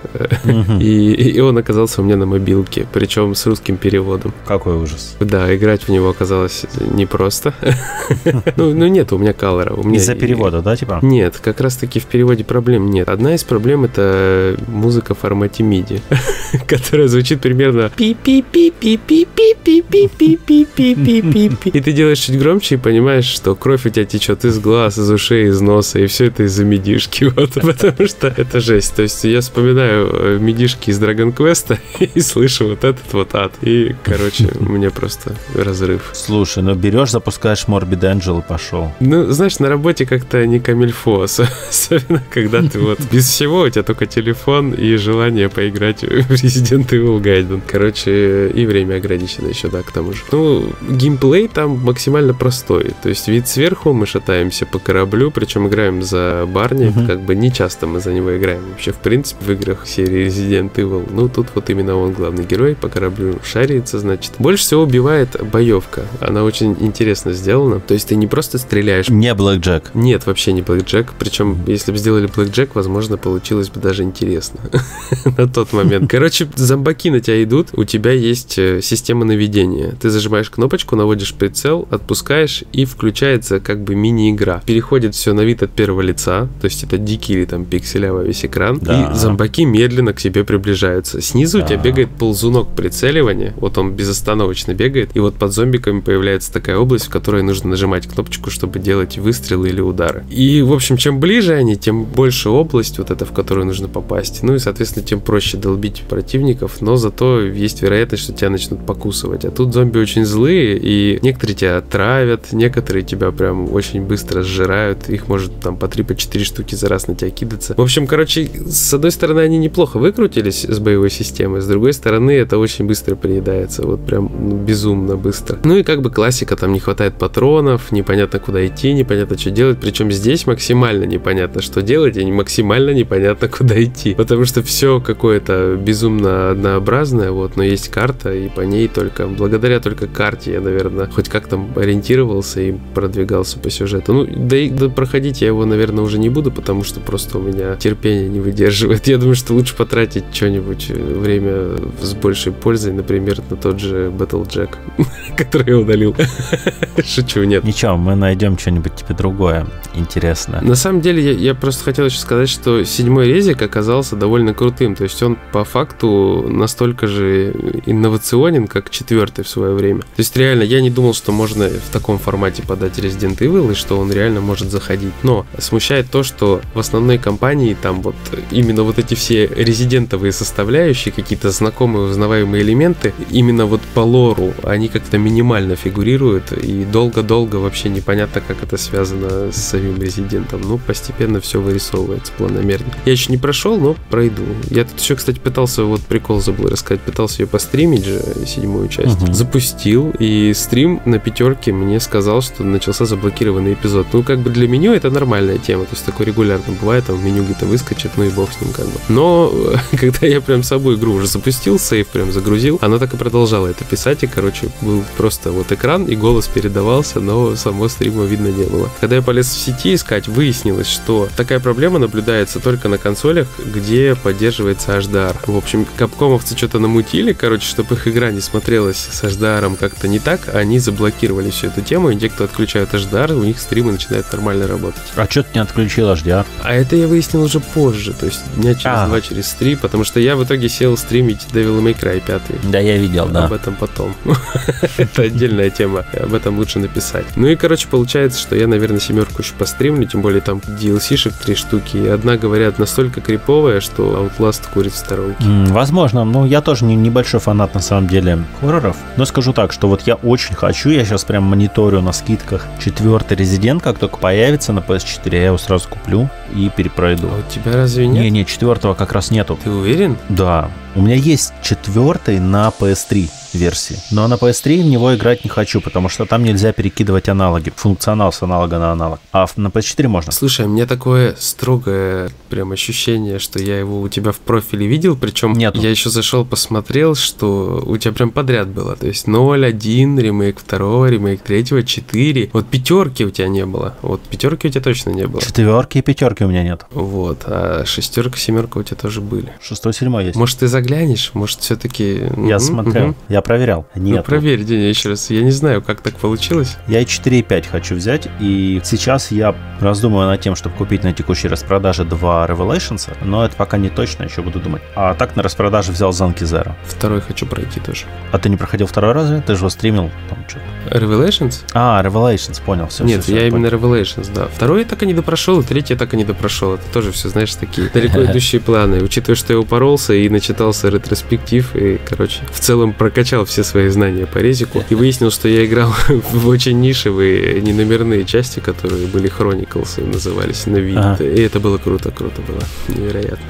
и, 0.79 1.11
и 1.13 1.39
он 1.39 1.57
оказался 1.57 2.01
у 2.01 2.05
меня 2.05 2.17
на 2.17 2.25
мобилке, 2.25 2.87
причем 2.91 3.35
с 3.35 3.45
русским 3.45 3.77
переводом. 3.77 4.33
Какой 4.45 4.75
ужас. 4.75 5.15
Да, 5.19 5.53
играть 5.55 5.83
в 5.83 5.89
него 5.89 6.09
оказалось 6.09 6.65
непросто. 6.79 7.53
ну, 8.55 8.73
ну, 8.73 8.87
нет 8.87 9.11
у 9.11 9.17
меня 9.17 9.33
колора. 9.33 9.75
Из-за 9.93 10.15
перевода, 10.15 10.61
да, 10.61 10.75
типа? 10.75 10.99
Нет, 11.01 11.39
как 11.41 11.61
раз-таки 11.61 11.99
в 11.99 12.05
переводе 12.05 12.43
проблем 12.43 12.89
нет. 12.89 13.09
Одна 13.09 13.35
из 13.35 13.43
проблем— 13.43 13.83
это 13.85 14.57
музыка 14.67 15.13
в 15.13 15.19
формате 15.19 15.63
MIDI, 15.63 16.01
которая 16.67 17.07
звучит 17.07 17.41
примерно 17.41 17.91
пи 17.95 18.13
пи 18.13 18.41
пи 18.41 18.71
пи 18.71 18.97
пи 18.97 19.25
пи 19.25 19.53
пи 19.63 19.81
пи 19.81 19.96
пи 20.05 20.37
пи 20.37 20.65
пи 20.75 20.95
пи 20.95 21.21
пи 21.21 21.49
пи 21.49 21.69
И 21.69 21.81
ты 21.81 21.91
делаешь 21.91 22.19
чуть 22.19 22.37
громче 22.37 22.75
и 22.75 22.77
понимаешь, 22.77 23.25
что 23.25 23.55
кровь 23.55 23.85
у 23.85 23.89
тебя 23.89 24.05
течет 24.05 24.45
из 24.45 24.59
глаз, 24.59 24.97
из 24.97 25.09
ушей, 25.09 25.47
из 25.47 25.61
носа, 25.61 25.99
и 25.99 26.07
все 26.07 26.25
это 26.25 26.43
из-за 26.43 26.63
медишки. 26.63 27.31
Вот, 27.37 27.53
потому 27.53 28.07
что 28.07 28.27
это 28.35 28.59
жесть. 28.59 28.95
То 28.95 29.03
есть 29.03 29.23
я 29.23 29.41
вспоминаю 29.41 30.39
медишки 30.39 30.89
из 30.89 30.99
Dragon 30.99 31.35
Quest 31.35 31.77
и 32.13 32.19
слышу 32.19 32.69
вот 32.69 32.83
этот 32.83 33.13
вот 33.13 33.35
ад. 33.35 33.53
И, 33.61 33.95
короче, 34.03 34.49
у 34.59 34.65
меня 34.65 34.89
просто 34.89 35.35
разрыв. 35.53 36.09
Слушай, 36.13 36.63
ну 36.63 36.73
берешь, 36.73 37.11
запускаешь 37.11 37.65
Morbid 37.67 37.99
Angel 37.99 38.39
и 38.39 38.47
пошел. 38.47 38.91
Ну, 38.99 39.31
знаешь, 39.31 39.59
на 39.59 39.69
работе 39.69 40.05
как-то 40.05 40.45
не 40.47 40.59
камильфо, 40.59 41.21
особенно 41.69 42.23
когда 42.31 42.61
ты 42.61 42.79
вот 42.79 42.99
без 43.11 43.27
всего, 43.27 43.61
у 43.61 43.69
тебя 43.69 43.83
только 43.83 44.05
телефон 44.05 44.73
и 44.73 44.95
желание 44.95 45.49
поиграть 45.49 46.01
в 46.01 46.31
Resident 46.31 46.87
Evil 46.89 47.21
Gaiden. 47.21 47.61
Короче, 47.67 48.49
и 48.49 48.65
время 48.65 48.95
ограничено 48.95 49.47
еще, 49.47 49.67
да, 49.67 49.83
к 49.87 49.91
тому 49.91 50.13
же. 50.13 50.23
Ну, 50.31 50.69
геймплей 50.89 51.47
там 51.47 51.79
максимально 51.79 52.33
простой. 52.33 52.91
То 53.01 53.09
есть 53.09 53.27
вид 53.27 53.47
сверху, 53.47 53.93
мы 53.93 54.05
шатаемся 54.05 54.65
по 54.65 54.79
кораблю, 54.79 55.31
причем 55.31 55.67
играем 55.67 56.03
за 56.03 56.45
Барни, 56.47 56.87
uh-huh. 56.87 57.07
как 57.07 57.21
бы 57.21 57.35
не 57.35 57.51
часто 57.51 57.87
мы 57.87 57.99
за 57.99 58.13
него 58.13 58.37
играем 58.37 58.61
вообще, 58.69 58.91
в 58.91 58.97
принципе, 58.97 59.45
в 59.45 59.51
играх 59.51 59.87
серии 59.87 60.27
Resident 60.27 60.73
Evil. 60.75 61.09
Ну, 61.11 61.29
тут 61.29 61.47
вот 61.55 61.69
именно 61.69 61.95
он 61.95 62.13
главный 62.13 62.45
герой, 62.45 62.75
по 62.75 62.89
кораблю 62.89 63.39
шарится, 63.43 63.99
значит. 63.99 64.33
Больше 64.39 64.63
всего 64.63 64.83
убивает 64.83 65.35
боевка. 65.51 66.03
Она 66.19 66.43
очень 66.43 66.75
интересно 66.79 67.33
сделана. 67.33 67.79
То 67.79 67.93
есть 67.93 68.09
ты 68.09 68.15
не 68.15 68.27
просто 68.27 68.57
стреляешь. 68.57 69.09
Не 69.09 69.33
Блэк 69.33 69.59
Джек. 69.59 69.91
Нет, 69.93 70.25
вообще 70.25 70.53
не 70.53 70.61
Блэк 70.61 70.85
Джек. 70.85 71.13
Причем, 71.17 71.63
если 71.67 71.91
бы 71.91 71.97
сделали 71.97 72.27
Блэк 72.27 72.51
Джек, 72.51 72.75
возможно, 72.75 73.17
получилось 73.17 73.69
бы 73.69 73.79
даже 73.79 74.03
интересно 74.03 74.59
на 75.37 75.47
тот 75.47 75.73
момент. 75.73 76.09
Короче, 76.09 76.47
зомбаки 76.55 77.09
на 77.09 77.19
тебя 77.19 77.41
идут, 77.43 77.69
у 77.73 77.83
тебя 77.83 78.11
есть 78.11 78.57
э, 78.57 78.81
система 78.81 79.25
наведения. 79.25 79.76
Ты 79.99 80.09
зажимаешь 80.09 80.49
кнопочку, 80.49 80.95
наводишь 80.95 81.33
прицел, 81.33 81.87
отпускаешь, 81.89 82.63
и 82.73 82.85
включается 82.85 83.59
как 83.59 83.83
бы 83.83 83.95
мини-игра. 83.95 84.61
Переходит 84.65 85.15
все 85.15 85.33
на 85.33 85.41
вид 85.41 85.63
от 85.63 85.71
первого 85.71 86.01
лица, 86.01 86.47
то 86.61 86.65
есть 86.65 86.83
это 86.83 86.97
дикий 86.97 87.33
или 87.33 87.45
там 87.45 87.65
пикселявый 87.65 88.25
весь 88.27 88.45
экран, 88.45 88.79
да. 88.81 89.11
и 89.11 89.15
зомбаки 89.15 89.65
медленно 89.65 90.13
к 90.13 90.21
тебе 90.21 90.43
приближаются. 90.43 91.21
Снизу 91.21 91.59
да. 91.59 91.65
у 91.65 91.67
тебя 91.67 91.77
бегает 91.77 92.09
ползунок 92.09 92.75
прицеливания, 92.75 93.53
вот 93.57 93.77
он 93.77 93.93
безостановочно 93.93 94.73
бегает, 94.73 95.11
и 95.15 95.19
вот 95.19 95.35
под 95.35 95.53
зомбиками 95.53 96.01
появляется 96.01 96.51
такая 96.51 96.77
область, 96.77 97.05
в 97.05 97.09
которой 97.09 97.43
нужно 97.43 97.69
нажимать 97.69 98.07
кнопочку, 98.07 98.49
чтобы 98.49 98.79
делать 98.79 99.17
выстрелы 99.17 99.69
или 99.69 99.81
удары. 99.81 100.25
И, 100.29 100.61
в 100.61 100.73
общем, 100.73 100.97
чем 100.97 101.19
ближе 101.19 101.53
они, 101.53 101.75
тем 101.77 102.03
больше 102.03 102.49
область 102.49 102.97
вот 102.97 103.11
эта, 103.11 103.25
в 103.25 103.31
которую 103.31 103.65
нужно 103.65 103.87
попасть. 103.87 104.43
Ну 104.43 104.55
и, 104.55 104.59
соответственно, 104.59 105.05
тем 105.05 105.19
проще 105.19 105.57
долбить 105.57 106.03
противников, 106.07 106.81
но 106.81 106.95
зато 106.95 107.41
есть 107.41 107.81
вероятность, 107.81 108.23
что 108.23 108.33
тебя 108.33 108.49
начнут 108.49 108.85
покусывать. 108.85 109.45
А 109.45 109.51
тут 109.57 109.73
зомби 109.73 109.97
очень 109.97 110.23
злые, 110.23 110.77
и 110.77 111.17
некоторые 111.23 111.55
тебя 111.55 111.81
травят, 111.81 112.53
некоторые 112.53 113.03
тебя 113.03 113.31
прям 113.31 113.73
очень 113.73 114.03
быстро 114.03 114.43
сжирают, 114.43 115.09
их 115.09 115.27
может 115.27 115.59
там 115.59 115.77
по 115.77 115.87
3 115.87 116.03
по 116.03 116.15
4 116.15 116.45
штуки 116.45 116.75
за 116.75 116.87
раз 116.87 117.07
на 117.07 117.15
тебя 117.15 117.31
кидаться. 117.31 117.73
В 117.75 117.81
общем, 117.81 118.05
короче, 118.05 118.47
с 118.67 118.93
одной 118.93 119.09
стороны, 119.09 119.39
они 119.39 119.57
неплохо 119.57 119.97
выкрутились 119.97 120.63
с 120.63 120.77
боевой 120.77 121.09
системы, 121.09 121.59
с 121.59 121.65
другой 121.65 121.93
стороны, 121.93 122.31
это 122.31 122.59
очень 122.59 122.85
быстро 122.85 123.15
приедается, 123.15 123.81
вот 123.81 124.05
прям 124.05 124.31
ну, 124.39 124.57
безумно 124.57 125.17
быстро. 125.17 125.57
Ну 125.63 125.77
и 125.77 125.83
как 125.83 126.03
бы 126.03 126.11
классика, 126.11 126.55
там 126.55 126.71
не 126.71 126.79
хватает 126.79 127.15
патронов, 127.15 127.91
непонятно 127.91 128.39
куда 128.39 128.63
идти, 128.67 128.93
непонятно 128.93 129.39
что 129.39 129.49
делать, 129.49 129.79
причем 129.81 130.11
здесь 130.11 130.45
максимально 130.45 131.05
непонятно, 131.05 131.63
что 131.63 131.81
делать, 131.81 132.15
и 132.15 132.31
максимально 132.31 132.91
непонятно 132.91 133.47
куда 133.57 133.83
идти, 133.83 134.13
потому 134.13 134.45
что 134.45 134.61
все 134.61 135.01
какое-то 135.01 135.79
безумно 135.81 136.51
однообразное, 136.51 137.31
вот, 137.31 137.55
но 137.55 137.63
есть 137.63 137.89
карта, 137.89 138.31
и 138.31 138.49
по 138.49 138.61
ней 138.61 138.87
только, 138.87 139.25
благодаря 139.25 139.46
только 139.79 140.07
карте 140.07 140.53
я, 140.53 140.61
наверное, 140.61 141.07
хоть 141.07 141.29
как-то 141.29 141.59
ориентировался 141.75 142.61
и 142.61 142.75
продвигался 142.93 143.59
по 143.59 143.69
сюжету. 143.69 144.13
Ну, 144.13 144.25
да 144.25 144.57
и 144.57 144.69
да, 144.69 144.89
проходить 144.89 145.41
я 145.41 145.47
его, 145.47 145.65
наверное, 145.65 146.03
уже 146.03 146.19
не 146.19 146.29
буду, 146.29 146.51
потому 146.51 146.83
что 146.83 146.99
просто 146.99 147.37
у 147.37 147.41
меня 147.41 147.75
терпение 147.75 148.29
не 148.29 148.39
выдерживает. 148.39 149.07
Я 149.07 149.17
думаю, 149.17 149.35
что 149.35 149.53
лучше 149.53 149.75
потратить 149.75 150.25
что-нибудь 150.31 150.87
э, 150.89 150.93
время 150.93 151.77
с 152.01 152.13
большей 152.13 152.51
пользой, 152.51 152.93
например, 152.93 153.41
на 153.49 153.57
тот 153.57 153.79
же 153.79 154.09
Battle 154.09 154.47
Jack, 154.47 154.75
который 155.37 155.69
я 155.69 155.77
удалил. 155.77 156.15
Шучу, 157.05 157.43
нет. 157.43 157.63
Ничего, 157.63 157.97
мы 157.97 158.15
найдем 158.15 158.57
что-нибудь 158.57 158.95
тебе 158.95 159.15
другое 159.15 159.67
интересное. 159.93 160.61
На 160.61 160.75
самом 160.75 161.01
деле, 161.01 161.23
я, 161.23 161.31
я 161.31 161.55
просто 161.55 161.83
хотел 161.83 162.05
еще 162.05 162.19
сказать, 162.19 162.49
что 162.49 162.83
седьмой 162.83 163.27
резик 163.27 163.61
оказался 163.61 164.15
довольно 164.15 164.53
крутым. 164.53 164.95
То 164.95 165.03
есть 165.03 165.21
он 165.21 165.37
по 165.51 165.63
факту 165.63 166.45
настолько 166.49 167.07
же 167.07 167.53
инновационен, 167.85 168.67
как 168.67 168.89
четвертый 168.89 169.36
в 169.43 169.49
свое 169.49 169.73
время. 169.73 170.01
То 170.01 170.19
есть 170.19 170.35
реально, 170.35 170.63
я 170.63 170.81
не 170.81 170.89
думал, 170.89 171.13
что 171.13 171.31
можно 171.31 171.69
в 171.69 171.91
таком 171.91 172.19
формате 172.19 172.63
подать 172.63 172.97
Resident 172.99 173.37
Evil, 173.37 173.71
и 173.71 173.75
что 173.75 173.97
он 173.97 174.11
реально 174.11 174.41
может 174.41 174.71
заходить. 174.71 175.13
Но 175.23 175.45
смущает 175.57 176.09
то, 176.09 176.23
что 176.23 176.61
в 176.73 176.79
основной 176.79 177.17
компании 177.17 177.75
там 177.79 178.01
вот 178.01 178.15
именно 178.51 178.83
вот 178.83 178.99
эти 178.99 179.13
все 179.13 179.47
резидентовые 179.47 180.31
составляющие, 180.31 181.11
какие-то 181.11 181.51
знакомые, 181.51 182.09
узнаваемые 182.09 182.63
элементы, 182.63 183.13
именно 183.29 183.65
вот 183.65 183.81
по 183.93 184.01
лору, 184.01 184.53
они 184.63 184.87
как-то 184.87 185.17
минимально 185.17 185.75
фигурируют, 185.75 186.51
и 186.51 186.85
долго-долго 186.85 187.57
вообще 187.57 187.89
непонятно, 187.89 188.41
как 188.45 188.63
это 188.63 188.77
связано 188.77 189.51
с 189.51 189.57
самим 189.57 190.01
резидентом. 190.01 190.61
Ну, 190.61 190.77
постепенно 190.77 191.39
все 191.41 191.61
вырисовывается 191.61 192.31
планомерно. 192.33 192.93
Я 193.05 193.11
еще 193.11 193.31
не 193.31 193.37
прошел, 193.37 193.77
но 193.77 193.95
пройду. 194.09 194.43
Я 194.69 194.85
тут 194.85 194.99
еще, 194.99 195.15
кстати, 195.15 195.39
пытался, 195.39 195.83
вот 195.83 196.01
прикол 196.01 196.41
забыл 196.41 196.69
рассказать, 196.69 197.01
пытался 197.01 197.43
ее 197.43 197.47
постримить 197.47 198.05
же, 198.05 198.21
седьмую 198.45 198.87
часть. 198.87 199.17
Запустил, 199.31 200.13
и 200.19 200.53
стрим 200.53 201.01
на 201.05 201.19
пятерке 201.19 201.71
мне 201.71 201.99
сказал, 201.99 202.41
что 202.41 202.63
начался 202.63 203.05
заблокированный 203.05 203.73
эпизод. 203.73 204.07
Ну, 204.13 204.23
как 204.23 204.39
бы 204.39 204.49
для 204.49 204.67
меню 204.67 204.93
это 204.93 205.09
нормальная 205.09 205.57
тема, 205.57 205.85
то 205.85 205.93
есть 205.93 206.05
такое 206.05 206.27
регулярно 206.27 206.73
бывает, 206.79 207.05
там 207.05 207.23
меню 207.23 207.43
где-то 207.43 207.65
выскочит, 207.65 208.11
ну 208.17 208.23
и 208.23 208.29
бог 208.29 208.51
с 208.51 208.61
ним 208.61 208.73
как 208.73 208.85
бы. 208.85 208.99
Но 209.09 209.53
когда 209.99 210.27
я 210.27 210.41
прям 210.41 210.63
саму 210.63 210.95
игру 210.95 211.13
уже 211.13 211.27
запустил, 211.27 211.79
сейф 211.79 212.07
прям 212.07 212.31
загрузил, 212.31 212.79
она 212.81 212.99
так 212.99 213.13
и 213.13 213.17
продолжала 213.17 213.67
это 213.67 213.83
писать, 213.83 214.23
и, 214.23 214.27
короче, 214.27 214.69
был 214.81 215.03
просто 215.17 215.51
вот 215.51 215.71
экран, 215.71 216.05
и 216.05 216.15
голос 216.15 216.47
передавался, 216.47 217.19
но 217.19 217.55
само 217.55 217.87
стрима 217.87 218.23
видно 218.23 218.47
не 218.47 218.63
было. 218.63 218.89
Когда 218.99 219.17
я 219.17 219.21
полез 219.21 219.47
в 219.47 219.57
сети 219.57 219.95
искать, 219.95 220.27
выяснилось, 220.27 220.87
что 220.87 221.27
такая 221.35 221.59
проблема 221.59 221.99
наблюдается 221.99 222.59
только 222.59 222.89
на 222.89 222.97
консолях, 222.97 223.47
где 223.59 224.15
поддерживается 224.15 224.97
HDR. 224.97 225.35
В 225.45 225.57
общем, 225.57 225.85
капкомовцы 225.97 226.57
что-то 226.57 226.79
намутили, 226.79 227.33
короче, 227.33 227.67
чтобы 227.67 227.95
их 227.95 228.07
игра 228.07 228.31
не 228.31 228.41
смотрелась 228.41 229.07
с 229.17 229.23
HDR 229.23 229.75
как-то 229.77 230.07
не 230.07 230.19
так, 230.19 230.53
они 230.53 230.79
заблокировали 230.79 231.49
всю 231.49 231.67
эту 231.67 231.81
тему, 231.81 232.11
и 232.11 232.15
те, 232.15 232.29
кто 232.29 232.43
отключают 232.43 232.93
HDR, 232.93 233.33
у 233.33 233.43
них 233.43 233.59
стримы 233.59 233.91
начинают 233.91 234.31
нормально 234.31 234.67
работать. 234.67 235.01
А 235.15 235.25
что 235.29 235.43
ты 235.43 235.49
не 235.55 235.61
отключил 235.61 236.09
HDR? 236.09 236.45
А 236.63 236.73
это 236.73 236.95
я 236.95 237.07
выяснил 237.07 237.43
уже 237.43 237.59
позже, 237.59 238.13
то 238.13 238.27
есть 238.27 238.41
дня 238.55 238.75
через 238.75 238.85
а. 238.85 239.07
два, 239.07 239.21
через 239.21 239.49
три, 239.53 239.75
потому 239.75 240.03
что 240.03 240.19
я 240.19 240.35
в 240.35 240.43
итоге 240.43 240.69
сел 240.69 240.95
стримить 240.97 241.47
Devil 241.51 241.81
May 241.81 241.99
Cry 241.99 242.21
5. 242.25 242.71
Да, 242.71 242.79
я 242.79 242.97
видел, 242.97 243.27
да. 243.27 243.45
Об 243.45 243.53
этом 243.53 243.75
потом. 243.75 244.15
это 244.97 245.23
отдельная 245.23 245.69
тема, 245.69 246.05
об 246.13 246.33
этом 246.33 246.57
лучше 246.57 246.79
написать. 246.79 247.25
Ну 247.35 247.47
и, 247.47 247.55
короче, 247.55 247.87
получается, 247.87 248.39
что 248.39 248.55
я, 248.55 248.67
наверное, 248.67 248.99
семерку 248.99 249.41
еще 249.41 249.53
постримлю, 249.55 250.05
тем 250.05 250.21
более 250.21 250.41
там 250.41 250.59
DLC-шек 250.59 251.33
три 251.33 251.55
штуки, 251.55 251.97
и 251.97 252.07
одна, 252.07 252.37
говорят, 252.37 252.77
настолько 252.77 253.21
криповая, 253.21 253.81
что 253.81 254.31
Outlast 254.37 254.61
курит 254.73 254.93
в 254.93 254.97
сторонке. 254.97 255.43
возможно, 255.69 256.23
ну 256.23 256.45
я 256.45 256.61
тоже 256.61 256.85
не, 256.85 256.95
небольшой 256.95 257.39
фанат 257.39 257.73
на 257.73 257.81
самом 257.81 258.07
деле 258.07 258.43
хорроров, 258.61 258.97
но 259.15 259.25
скажу 259.25 259.53
так, 259.53 259.71
что 259.71 259.87
вот 259.87 260.01
я 260.01 260.15
очень 260.15 260.55
хочу, 260.55 260.89
я 260.89 261.05
сейчас 261.05 261.23
прям 261.23 261.43
мониторю 261.43 262.01
на 262.01 262.11
скидках 262.11 262.67
четвертый 262.83 263.37
Резидент, 263.37 263.81
как 263.83 263.99
только 263.99 264.17
появится 264.17 264.73
на 264.73 264.79
PS4, 264.79 265.35
я 265.35 265.45
его 265.45 265.57
сразу 265.57 265.87
куплю 265.89 266.29
и 266.53 266.69
перепройду. 266.69 267.29
А 267.31 267.39
у 267.39 267.51
тебя 267.51 267.73
разве 267.73 268.07
нет? 268.07 268.23
Не, 268.23 268.29
не, 268.29 268.45
четвертого 268.45 268.93
как 268.93 269.11
раз 269.11 269.31
нету. 269.31 269.57
Ты 269.63 269.69
уверен? 269.69 270.17
Да. 270.29 270.69
У 270.95 271.01
меня 271.01 271.15
есть 271.15 271.53
четвертый 271.61 272.39
на 272.39 272.71
PS3 272.79 273.29
версии. 273.57 273.97
Но 274.11 274.27
на 274.27 274.35
PS3 274.35 274.83
в 274.83 274.85
него 274.85 275.15
играть 275.15 275.43
не 275.43 275.49
хочу, 275.49 275.81
потому 275.81 276.09
что 276.09 276.25
там 276.25 276.43
нельзя 276.43 276.71
перекидывать 276.71 277.29
аналоги, 277.29 277.71
функционал 277.75 278.31
с 278.31 278.41
аналога 278.41 278.79
на 278.79 278.91
аналог. 278.91 279.19
А 279.31 279.45
на 279.55 279.67
PS4 279.67 280.07
можно. 280.07 280.31
Слушай, 280.31 280.67
меня 280.67 280.85
такое 280.85 281.35
строгое 281.39 282.29
прям 282.49 282.71
ощущение, 282.71 283.39
что 283.39 283.59
я 283.61 283.79
его 283.79 284.01
у 284.01 284.09
тебя 284.09 284.31
в 284.31 284.39
профиле 284.39 284.87
видел, 284.87 285.17
причем 285.17 285.53
Нет. 285.53 285.75
я 285.75 285.89
еще 285.89 286.09
зашел, 286.09 286.45
посмотрел, 286.45 287.15
что 287.15 287.83
у 287.85 287.97
тебя 287.97 288.13
прям 288.13 288.31
подряд 288.31 288.67
было. 288.67 288.95
То 288.95 289.07
есть 289.07 289.27
0, 289.27 289.65
1, 289.65 290.19
ремейк 290.19 290.61
2, 290.67 291.09
ремейк 291.09 291.41
3, 291.41 291.83
4. 291.85 292.49
Вот 292.53 292.67
пятерки 292.67 293.25
у 293.25 293.29
тебя 293.29 293.47
не 293.47 293.65
было. 293.65 293.95
Вот 294.01 294.21
пятерки 294.21 294.67
у 294.67 294.71
тебя 294.71 294.81
точно 294.81 295.11
не 295.11 295.27
было. 295.27 295.41
Четверки 295.41 295.97
и 295.97 296.01
пятерки 296.01 296.43
у 296.43 296.47
меня 296.47 296.63
нет. 296.63 296.85
Вот. 296.91 297.43
А 297.45 297.83
шестерка, 297.85 298.37
семерка 298.37 298.79
у 298.79 298.83
тебя 298.83 298.97
тоже 298.97 299.21
были. 299.21 299.53
Шестой, 299.61 299.93
седьмой 299.93 300.25
есть. 300.25 300.37
Может, 300.37 300.59
ты 300.59 300.67
заглянешь? 300.67 301.31
Может, 301.33 301.61
все-таки... 301.61 302.23
Я 302.37 302.59
смотрел. 302.59 303.15
Я 303.29 303.41
проверял. 303.47 303.87
Нет. 303.95 304.17
Ну, 304.17 304.23
проверь, 304.23 304.63
Деня, 304.63 304.89
еще 304.89 305.09
раз. 305.09 305.29
Я 305.29 305.41
не 305.41 305.51
знаю, 305.51 305.81
как 305.81 306.01
так 306.01 306.15
получилось. 306.17 306.77
Я 306.87 306.99
и 306.99 307.05
4,5 307.05 307.65
хочу 307.71 307.95
взять, 307.95 308.27
и 308.39 308.81
сейчас 308.83 309.31
я 309.31 309.55
раздумываю 309.79 310.27
над 310.27 310.41
тем, 310.41 310.55
чтобы 310.55 310.75
купить 310.75 311.03
на 311.03 311.13
текущей 311.13 311.47
распродаже 311.47 312.03
два 312.03 312.45
Revelations, 312.45 313.09
но 313.23 313.45
это 313.45 313.55
пока 313.55 313.77
не 313.77 313.89
точно, 313.89 314.23
еще 314.23 314.41
буду 314.41 314.59
думать. 314.59 314.81
А 314.95 315.13
так 315.15 315.35
на 315.35 315.43
распродаже 315.43 315.91
взял 315.91 316.11
Занки 316.11 316.43
Zero. 316.43 316.73
Второй 316.85 317.21
хочу 317.21 317.45
пройти 317.45 317.79
тоже. 317.79 318.05
А 318.31 318.37
ты 318.37 318.49
не 318.49 318.57
проходил 318.57 318.85
второй 318.87 319.13
разве? 319.13 319.41
Ты 319.41 319.53
же 319.53 319.59
его 319.59 319.69
стримил 319.69 320.11
там 320.29 320.39
что-то. 320.47 320.97
Revelations? 320.97 321.61
А, 321.73 322.03
Revelations, 322.03 322.61
понял. 322.61 322.87
Все, 322.87 323.03
Нет, 323.03 323.23
все, 323.23 323.33
я 323.33 323.39
все, 323.39 323.47
именно 323.47 323.69
понял. 323.69 323.95
Revelations, 323.95 324.29
да. 324.33 324.47
Второй 324.47 324.79
я 324.79 324.85
так 324.85 325.03
и 325.03 325.05
не 325.05 325.13
допрошел, 325.13 325.61
и 325.61 325.63
третий 325.63 325.93
я 325.93 325.99
так 325.99 326.13
и 326.13 326.17
не 326.17 326.25
допрошел. 326.25 326.73
Это 326.73 326.83
тоже 326.91 327.11
все, 327.11 327.29
знаешь, 327.29 327.53
такие 327.55 327.89
далеко 327.89 328.23
идущие 328.25 328.59
планы. 328.61 329.01
Учитывая, 329.01 329.35
что 329.35 329.53
я 329.53 329.59
упоролся 329.59 330.13
и 330.13 330.27
начитался 330.27 330.89
ретроспектив, 330.89 331.75
и, 331.75 331.99
короче, 332.05 332.41
в 332.51 332.59
целом 332.59 332.93
прокачал 332.93 333.36
все 333.45 333.63
свои 333.63 333.89
знания 333.89 334.25
по 334.25 334.39
резику, 334.39 334.83
и 334.89 334.95
выяснил, 334.95 335.31
что 335.31 335.47
я 335.47 335.65
играл 335.65 335.93
в 336.07 336.47
очень 336.47 336.79
нишевые, 336.79 337.61
неномерные 337.61 338.25
части, 338.25 338.59
которые 338.59 339.07
были 339.07 339.31
Chronicles, 339.31 340.03
назывались 340.05 340.65
на 340.65 340.77
вид. 340.77 340.97
Ага. 340.97 341.23
И 341.23 341.41
это 341.41 341.59
было 341.59 341.77
круто, 341.77 342.11
круто 342.11 342.41
было. 342.41 342.63
Невероятно. 342.87 343.45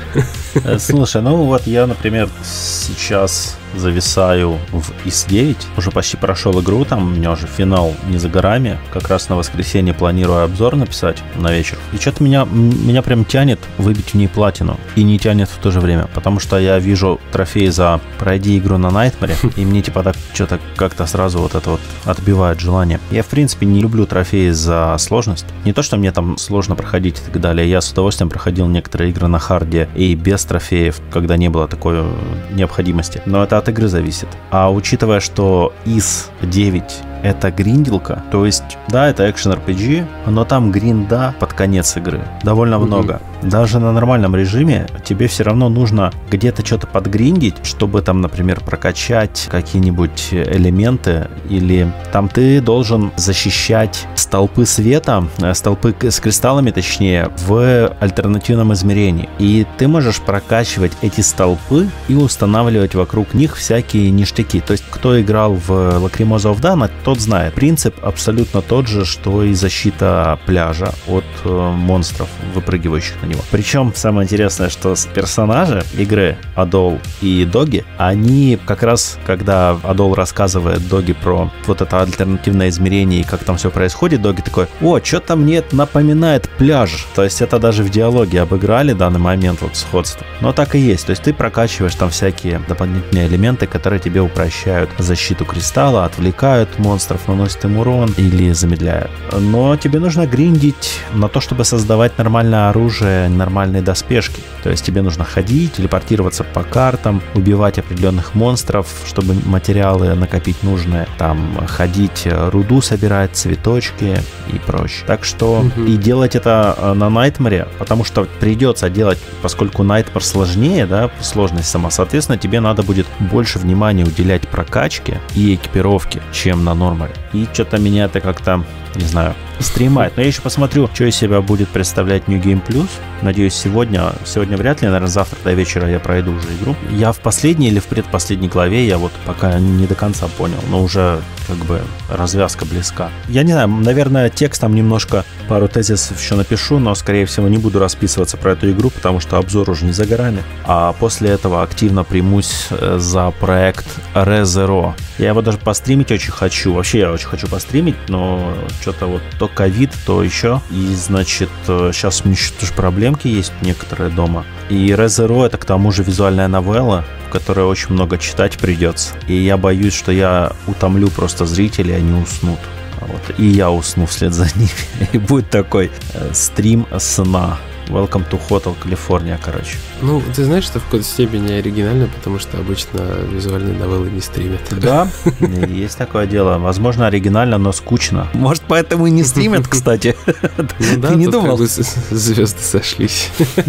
Э, 0.55 0.79
слушай, 0.79 1.21
ну 1.21 1.43
вот 1.43 1.67
я, 1.67 1.87
например, 1.87 2.29
сейчас 2.43 3.57
зависаю 3.75 4.57
в 4.71 4.91
ИС-9. 5.05 5.57
Уже 5.77 5.91
почти 5.91 6.17
прошел 6.17 6.59
игру, 6.61 6.85
там 6.85 7.07
у 7.07 7.15
меня 7.15 7.31
уже 7.31 7.47
финал 7.47 7.93
не 8.07 8.17
за 8.17 8.29
горами. 8.29 8.77
Как 8.91 9.07
раз 9.09 9.29
на 9.29 9.35
воскресенье 9.35 9.93
планирую 9.93 10.43
обзор 10.43 10.75
написать 10.75 11.21
на 11.35 11.51
вечер. 11.51 11.77
И 11.93 11.97
что-то 11.97 12.23
меня, 12.23 12.45
меня 12.45 13.01
прям 13.01 13.25
тянет 13.25 13.59
выбить 13.77 14.11
в 14.11 14.13
ней 14.15 14.27
платину. 14.27 14.77
И 14.95 15.03
не 15.03 15.19
тянет 15.19 15.49
в 15.49 15.57
то 15.57 15.71
же 15.71 15.79
время. 15.79 16.07
Потому 16.13 16.39
что 16.39 16.57
я 16.57 16.79
вижу 16.79 17.19
трофей 17.31 17.67
за 17.69 17.99
пройди 18.19 18.57
игру 18.57 18.77
на 18.77 18.91
Найтмаре. 18.91 19.35
И 19.55 19.65
мне 19.65 19.81
типа 19.81 20.03
так 20.03 20.15
что-то 20.33 20.59
как-то 20.75 21.05
сразу 21.05 21.39
вот 21.39 21.55
это 21.55 21.71
вот 21.71 21.81
отбивает 22.05 22.59
желание. 22.59 22.99
Я 23.11 23.23
в 23.23 23.27
принципе 23.27 23.65
не 23.65 23.81
люблю 23.81 24.05
трофеи 24.05 24.49
за 24.49 24.95
сложность. 24.99 25.45
Не 25.65 25.73
то, 25.73 25.81
что 25.81 25.97
мне 25.97 26.11
там 26.11 26.37
сложно 26.37 26.75
проходить 26.75 27.19
и 27.19 27.31
так 27.31 27.41
далее. 27.41 27.69
Я 27.69 27.81
с 27.81 27.91
удовольствием 27.91 28.29
проходил 28.29 28.67
некоторые 28.67 29.11
игры 29.11 29.27
на 29.27 29.39
харде 29.39 29.89
и 29.95 30.15
без 30.15 30.43
трофеев, 30.45 31.01
когда 31.11 31.37
не 31.37 31.49
было 31.49 31.67
такой 31.67 32.03
необходимости. 32.51 33.21
Но 33.25 33.43
это 33.43 33.56
от 33.57 33.69
игры 33.69 33.87
зависит. 33.87 34.27
А 34.51 34.71
учитывая, 34.71 35.19
что 35.19 35.73
из 35.85 36.29
9 36.41 36.83
это 37.23 37.51
гринделка, 37.51 38.23
то 38.31 38.45
есть, 38.45 38.77
да, 38.87 39.07
это 39.07 39.29
экшен 39.29 39.53
RPG, 39.53 40.05
но 40.27 40.45
там 40.45 40.71
гринда 40.71 41.35
под 41.39 41.53
конец 41.53 41.95
игры 41.97 42.21
довольно 42.43 42.79
много. 42.79 43.21
Даже 43.41 43.79
на 43.79 43.91
нормальном 43.91 44.35
режиме 44.35 44.87
тебе 45.03 45.27
все 45.27 45.43
равно 45.43 45.69
нужно 45.69 46.11
где-то 46.31 46.65
что-то 46.65 46.87
подгриндить, 46.87 47.55
чтобы 47.63 48.01
там, 48.01 48.21
например, 48.21 48.61
прокачать 48.61 49.47
какие-нибудь 49.49 50.29
элементы, 50.31 51.27
или 51.49 51.91
там 52.11 52.29
ты 52.29 52.61
должен 52.61 53.11
защищать 53.15 54.07
столпы 54.15 54.65
света, 54.65 55.25
э, 55.39 55.53
столпы 55.53 55.95
с 56.01 56.19
кристаллами, 56.19 56.71
точнее, 56.71 57.29
в 57.45 57.95
альтернативном 57.99 58.73
измерении. 58.73 59.29
И 59.39 59.65
ты 59.77 59.87
можешь 59.87 60.19
прокачивать 60.19 60.93
эти 61.01 61.21
столпы 61.21 61.89
и 62.07 62.15
устанавливать 62.15 62.95
вокруг 62.95 63.33
них 63.33 63.55
всякие 63.55 64.09
ништяки. 64.11 64.59
То 64.59 64.73
есть, 64.73 64.83
кто 64.89 65.19
играл 65.21 65.53
в 65.53 65.69
Lacrimosa 65.69 66.53
of 66.53 66.59
Dawn, 66.59 66.89
тот 67.07 67.21
знает. 67.21 67.53
Принцип 67.53 67.95
абсолютно 68.01 68.61
тот 68.61 68.89
же, 68.89 69.05
что 69.05 69.41
и 69.41 69.53
защита 69.53 70.37
пляжа 70.45 70.93
от 71.07 71.23
э, 71.45 71.71
монстров, 71.71 72.27
выпрыгивающих 72.53 73.15
на 73.21 73.27
него. 73.27 73.39
Причем 73.49 73.93
самое 73.95 74.25
интересное, 74.25 74.67
что 74.67 74.93
персонажи 75.15 75.85
игры 75.97 76.37
Адол 76.53 76.99
и 77.21 77.45
Доги, 77.45 77.85
они 77.97 78.59
как 78.65 78.83
раз, 78.83 79.17
когда 79.25 79.77
Адол 79.83 80.15
рассказывает 80.15 80.85
Доги 80.89 81.13
про 81.13 81.49
вот 81.65 81.79
это 81.79 82.01
альтернативное 82.01 82.67
измерение 82.67 83.21
и 83.21 83.23
как 83.23 83.45
там 83.45 83.55
все 83.55 83.71
происходит, 83.71 84.21
Доги 84.21 84.41
такой, 84.41 84.67
о, 84.81 84.99
что-то 84.99 85.37
мне 85.37 85.59
это 85.59 85.77
напоминает 85.77 86.49
пляж. 86.57 87.07
То 87.15 87.23
есть 87.23 87.41
это 87.41 87.57
даже 87.57 87.83
в 87.83 87.89
диалоге 87.89 88.41
обыграли 88.41 88.91
данный 88.91 89.19
момент 89.19 89.61
вот 89.61 89.77
сходство. 89.77 90.27
Но 90.41 90.51
так 90.51 90.75
и 90.75 90.79
есть. 90.79 91.05
То 91.05 91.11
есть 91.11 91.23
ты 91.23 91.33
прокачиваешь 91.33 91.95
там 91.95 92.09
всякие 92.09 92.59
дополнительные 92.67 93.27
элементы, 93.27 93.65
которые 93.65 94.01
тебе 94.01 94.19
упрощают 94.19 94.89
защиту 94.97 95.45
кристалла, 95.45 96.03
отвлекают 96.03 96.77
монстров 96.77 96.96
монстров, 96.97 97.27
наносит 97.27 97.63
им 97.63 97.77
урон 97.77 98.11
или 98.17 98.51
замедляет. 98.53 99.11
Но 99.31 99.77
тебе 99.77 99.99
нужно 99.99 100.25
гриндить 100.25 100.99
на 101.13 101.27
то, 101.27 101.39
чтобы 101.39 101.63
создавать 101.63 102.17
нормальное 102.17 102.69
оружие, 102.69 103.29
нормальные 103.29 103.83
доспешки. 103.83 104.41
То 104.63 104.71
есть 104.71 104.83
тебе 104.83 105.03
нужно 105.03 105.23
ходить, 105.23 105.73
телепортироваться 105.73 106.43
по 106.43 106.63
картам, 106.63 107.21
убивать 107.35 107.77
определенных 107.77 108.33
монстров, 108.33 108.87
чтобы 109.05 109.35
материалы 109.45 110.15
накопить 110.15 110.63
нужные, 110.63 111.07
там 111.19 111.37
ходить, 111.67 112.27
руду 112.51 112.81
собирать, 112.81 113.35
цветочки 113.35 114.19
и 114.51 114.57
прочее. 114.57 115.03
Так 115.05 115.23
что 115.23 115.59
угу. 115.59 115.83
и 115.83 115.97
делать 115.97 116.35
это 116.35 116.75
э, 116.77 116.93
на 116.93 117.09
Найтмаре, 117.09 117.67
потому 117.77 118.03
что 118.05 118.27
придется 118.39 118.89
делать, 118.89 119.19
поскольку 119.43 119.83
Найтмар 119.83 120.23
сложнее, 120.23 120.87
да, 120.87 121.11
сложность 121.21 121.69
сама, 121.69 121.91
соответственно, 121.91 122.39
тебе 122.39 122.59
надо 122.59 122.81
будет 122.81 123.05
больше 123.19 123.59
внимания 123.59 124.03
уделять 124.03 124.47
прокачке 124.47 125.21
и 125.35 125.53
экипировке, 125.53 126.21
чем 126.33 126.63
на 126.63 126.73
нормале. 126.89 127.13
И 127.33 127.47
что-то 127.53 127.77
меня 127.79 128.05
это 128.05 128.19
как-то, 128.21 128.63
не 128.95 129.05
знаю, 129.05 129.35
стримает. 129.59 130.13
Но 130.15 130.21
я 130.21 130.27
еще 130.27 130.41
посмотрю, 130.41 130.89
что 130.93 131.05
из 131.05 131.15
себя 131.15 131.41
будет 131.41 131.69
представлять 131.69 132.27
New 132.27 132.39
Game 132.39 132.65
Plus. 132.65 132.89
Надеюсь, 133.21 133.53
сегодня, 133.53 134.13
сегодня 134.25 134.57
вряд 134.57 134.81
ли, 134.81 134.87
наверное, 134.87 135.07
завтра 135.07 135.37
до 135.43 135.53
вечера 135.53 135.89
я 135.89 135.99
пройду 135.99 136.33
уже 136.33 136.47
игру. 136.59 136.75
Я 136.91 137.11
в 137.11 137.19
последней 137.19 137.67
или 137.67 137.79
в 137.79 137.85
предпоследней 137.85 138.47
главе, 138.47 138.85
я 138.85 138.97
вот 138.97 139.11
пока 139.25 139.59
не 139.59 139.87
до 139.87 139.95
конца 139.95 140.27
понял, 140.27 140.59
но 140.69 140.83
уже 140.83 141.19
как 141.47 141.57
бы 141.57 141.81
развязка 142.09 142.65
близка. 142.65 143.09
Я 143.27 143.43
не 143.43 143.53
знаю, 143.53 143.69
наверное, 143.69 144.29
текст 144.29 144.61
там 144.61 144.75
немножко, 144.75 145.25
пару 145.47 145.67
тезисов 145.67 146.21
еще 146.21 146.35
напишу, 146.35 146.77
но, 146.79 146.93
скорее 146.93 147.25
всего, 147.25 147.47
не 147.47 147.57
буду 147.57 147.79
расписываться 147.79 148.37
про 148.37 148.51
эту 148.51 148.69
игру, 148.71 148.89
потому 148.89 149.19
что 149.19 149.37
обзор 149.37 149.69
уже 149.69 149.85
не 149.85 149.93
за 149.93 150.05
горами. 150.05 150.43
А 150.65 150.93
после 150.93 151.29
этого 151.29 151.63
активно 151.63 152.03
примусь 152.03 152.67
э, 152.69 152.97
за 152.99 153.31
проект 153.31 153.87
ReZero. 154.13 154.93
Я 155.17 155.29
его 155.29 155.41
даже 155.41 155.57
постримить 155.57 156.11
очень 156.11 156.31
хочу. 156.31 156.73
Вообще 156.73 156.99
я 156.99 157.11
очень 157.11 157.27
хочу 157.27 157.47
постримить, 157.47 157.95
но 158.07 158.53
что-то 158.81 159.07
вот 159.07 159.21
то 159.39 159.46
ковид, 159.47 159.91
то 160.05 160.23
еще. 160.23 160.61
И, 160.71 160.93
значит, 160.95 161.49
сейчас 161.65 162.21
у 162.23 162.27
меня 162.27 162.37
тоже 162.59 162.73
проблемки 162.73 163.27
есть 163.27 163.53
некоторые 163.61 164.09
дома. 164.09 164.45
И 164.69 164.89
ReZero 164.89 165.45
это 165.45 165.57
к 165.57 165.65
тому 165.65 165.91
же 165.91 166.03
визуальная 166.03 166.47
новелла, 166.47 167.05
в 167.27 167.31
которой 167.31 167.65
очень 167.65 167.91
много 167.91 168.17
читать 168.17 168.57
придется. 168.57 169.13
И 169.27 169.35
я 169.35 169.57
боюсь, 169.57 169.93
что 169.93 170.11
я 170.11 170.53
утомлю 170.67 171.09
просто 171.09 171.45
зрителей, 171.45 171.95
они 171.95 172.13
уснут. 172.21 172.59
Вот. 172.99 173.35
И 173.37 173.45
я 173.45 173.71
усну 173.71 174.05
вслед 174.05 174.33
за 174.33 174.45
ними. 174.55 174.69
И 175.13 175.17
будет 175.17 175.49
такой 175.49 175.91
э, 176.13 176.29
стрим 176.33 176.87
сна. 176.97 177.57
Welcome 177.89 178.29
to 178.29 178.39
Hotel 178.49 178.75
California, 178.83 179.39
короче. 179.41 179.77
Ну, 180.01 180.21
ты 180.35 180.43
знаешь, 180.43 180.65
что 180.65 180.79
в 180.79 180.83
какой-то 180.85 181.05
степени 181.05 181.53
оригинально, 181.53 182.07
потому 182.07 182.37
что 182.37 182.57
обычно 182.57 182.99
визуальные 183.31 183.77
новеллы 183.77 184.09
не 184.09 184.19
стримят. 184.19 184.59
Да, 184.71 185.07
есть 185.69 185.97
такое 185.97 186.27
дело. 186.27 186.57
Возможно, 186.57 187.07
оригинально, 187.07 187.57
но 187.57 187.71
скучно. 187.71 188.27
Может, 188.33 188.63
поэтому 188.67 189.07
и 189.07 189.11
не 189.11 189.23
стримят, 189.23 189.67
кстати. 189.67 190.15
Ну 190.57 190.65
да, 190.97 191.09
ты 191.09 191.15
не 191.15 191.27
думал? 191.27 191.57
звезды 191.57 192.61
сошлись. 192.61 193.29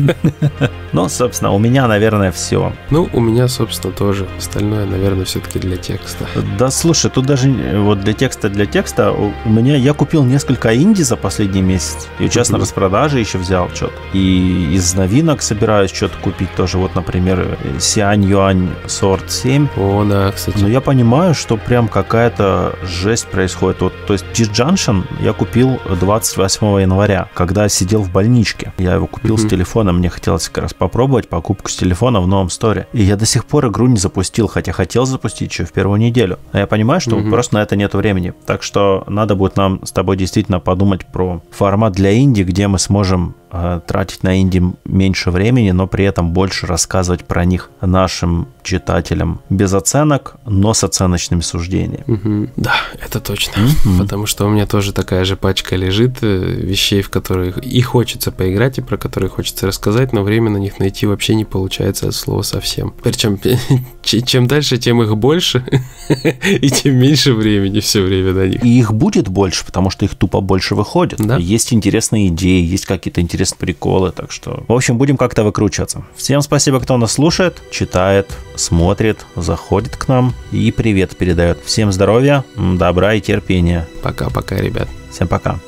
Ну, 0.93 1.07
собственно, 1.11 1.53
у 1.53 1.59
меня, 1.59 1.87
наверное, 1.87 2.33
все. 2.33 2.73
Ну, 2.91 3.11
у 3.13 3.21
меня, 3.21 3.47
собственно, 3.47 3.93
тоже. 3.93 4.27
Остальное, 4.39 4.87
наверное, 4.87 5.27
все-таки 5.27 5.59
для 5.59 5.77
текста. 5.77 6.27
Да, 6.59 6.71
слушай, 6.71 7.11
тут 7.11 7.27
даже 7.27 7.51
вот 7.51 8.01
для 8.01 8.15
текста, 8.15 8.49
для 8.49 8.65
текста 8.65 9.13
у 9.13 9.33
меня 9.45 9.77
я 9.77 9.93
купил 9.93 10.25
несколько 10.25 10.75
инди 10.75 11.03
за 11.03 11.17
последний 11.17 11.61
месяц. 11.61 12.09
И 12.19 12.27
сейчас 12.27 12.49
на 12.49 12.59
распродаже 12.59 13.21
еще 13.21 13.37
взял 13.37 13.69
что-то. 13.75 13.93
И 14.13 14.71
из 14.73 14.95
новинок 14.95 15.43
собираюсь 15.43 15.93
что-то 15.93 16.19
купить 16.19 16.53
тоже. 16.55 16.79
Вот, 16.79 16.95
например, 16.95 17.59
Сиань 17.79 18.25
Юань 18.25 18.71
Сорт 18.87 19.31
7. 19.31 19.69
О, 19.77 20.05
да, 20.05 20.33
кстати. 20.33 20.59
Но 20.59 20.69
я 20.69 20.81
понимаю, 20.81 21.35
что 21.35 21.57
прям 21.57 21.89
какая-то 21.89 22.75
жесть 22.83 23.27
происходит. 23.29 23.81
Вот, 23.81 23.93
то 24.07 24.13
есть 24.15 24.25
Peach 24.33 24.53
Junction 24.53 25.05
я 25.21 25.33
купил 25.33 25.79
28 26.01 26.81
января, 26.81 27.29
когда 27.35 27.69
сидел 27.69 28.03
в 28.03 28.11
больничке. 28.11 28.73
Я 28.79 28.95
его 28.95 29.07
купил 29.07 29.37
mm-hmm. 29.37 29.47
с 29.47 29.51
телефона, 29.51 29.93
мне 29.93 30.09
хотелось 30.09 30.49
как 30.49 30.65
раз 30.65 30.75
попробовать 30.75 31.29
покупку 31.29 31.69
с 31.69 31.77
телефона 31.77 32.21
в 32.21 32.27
новом 32.27 32.51
сторе. 32.51 32.87
И 32.93 33.03
я 33.03 33.17
до 33.17 33.27
сих 33.27 33.45
пор 33.45 33.69
игру 33.69 33.87
не 33.87 33.99
запустил, 33.99 34.49
хотя 34.49 34.73
хотел 34.73 35.07
запустить 35.07 35.51
еще 35.51 35.65
в 35.65 35.73
первую 35.73 35.99
неделю. 35.99 36.39
А 36.53 36.59
я 36.59 36.67
понимаю, 36.67 37.01
что 37.01 37.17
mm-hmm. 37.17 37.31
просто 37.31 37.55
на 37.57 37.63
это 37.63 37.77
нет 37.77 37.95
времени. 37.95 38.35
Так 38.47 38.63
что 38.63 39.05
надо 39.07 39.35
будет 39.35 39.57
нам 39.57 39.85
с 39.85 39.93
тобой 39.93 40.17
действительно 40.17 40.61
подумать 40.61 41.07
про 41.07 41.43
формат 41.51 41.93
для 41.93 42.19
инди, 42.19 42.43
где 42.43 42.69
мы 42.69 42.79
сможем 42.79 43.35
Э, 43.51 43.81
тратить 43.87 44.23
на 44.25 44.41
инди 44.41 44.63
меньше 44.85 45.31
времени, 45.31 45.71
но 45.71 45.87
при 45.87 46.05
этом 46.05 46.33
больше 46.33 46.67
рассказывать 46.67 47.25
про 47.25 47.47
них 47.47 47.71
нашим 47.81 48.49
читателям 48.63 49.41
без 49.49 49.73
оценок, 49.73 50.37
но 50.45 50.75
с 50.75 50.85
оценочными 50.85 51.41
суждениями. 51.41 52.05
Угу. 52.07 52.51
Да, 52.57 52.75
это 53.03 53.21
точно. 53.21 53.63
Угу. 53.65 53.99
Потому 54.01 54.27
что 54.27 54.45
у 54.45 54.51
меня 54.51 54.67
тоже 54.67 54.93
такая 54.93 55.25
же 55.25 55.37
пачка 55.37 55.77
лежит 55.77 56.19
э, 56.21 56.27
вещей, 56.27 57.01
в 57.01 57.09
которые 57.09 57.55
и 57.63 57.81
хочется 57.81 58.33
поиграть, 58.33 58.77
и 58.77 58.83
про 58.83 58.99
которые 58.99 59.31
хочется 59.31 59.67
рассказать, 59.67 60.13
но 60.13 60.23
время 60.23 60.51
на 60.51 60.59
них 60.59 60.79
найти 60.79 61.07
вообще 61.07 61.35
не 61.35 61.47
получается 61.47 62.09
от 62.09 62.15
слова 62.15 62.43
совсем. 62.43 62.93
Причем 63.03 63.41
чем 64.03 64.47
дальше, 64.47 64.77
тем 64.77 65.01
их 65.01 65.17
больше, 65.17 65.65
и 66.45 66.69
тем 66.69 66.97
меньше 66.97 67.33
времени 67.33 67.81
все 67.81 68.03
время 68.03 68.35
на 68.35 68.47
них. 68.47 68.63
И 68.63 68.79
их 68.79 68.93
будет 68.93 69.29
больше, 69.29 69.65
потому 69.65 69.89
что 69.89 70.05
их 70.05 70.15
тупо 70.17 70.43
больше 70.43 70.75
выходит. 70.75 71.19
Да. 71.19 71.39
Есть 71.39 71.73
интересные 71.73 72.29
идеи, 72.29 72.63
есть 72.63 72.85
какие-то 72.85 73.23
интересные 73.23 73.38
интересные 73.39 73.59
приколы, 73.59 74.13
так 74.13 74.33
что... 74.33 74.65
В 74.69 74.73
общем, 74.73 74.99
будем 74.99 75.17
как-то 75.17 75.45
выкручиваться. 75.45 76.05
Всем 76.17 76.43
спасибо, 76.43 76.81
кто 76.81 76.97
нас 76.97 77.13
слушает, 77.13 77.63
читает, 77.71 78.29
смотрит, 78.57 79.25
заходит 79.37 79.97
к 79.97 80.09
нам 80.09 80.35
и 80.51 80.73
привет 80.73 81.17
передает. 81.17 81.59
Всем 81.65 81.93
здоровья, 81.93 82.45
добра 82.57 83.15
и 83.15 83.21
терпения. 83.21 83.87
Пока-пока, 84.03 84.57
ребят. 84.57 84.89
Всем 85.11 85.29
пока. 85.29 85.59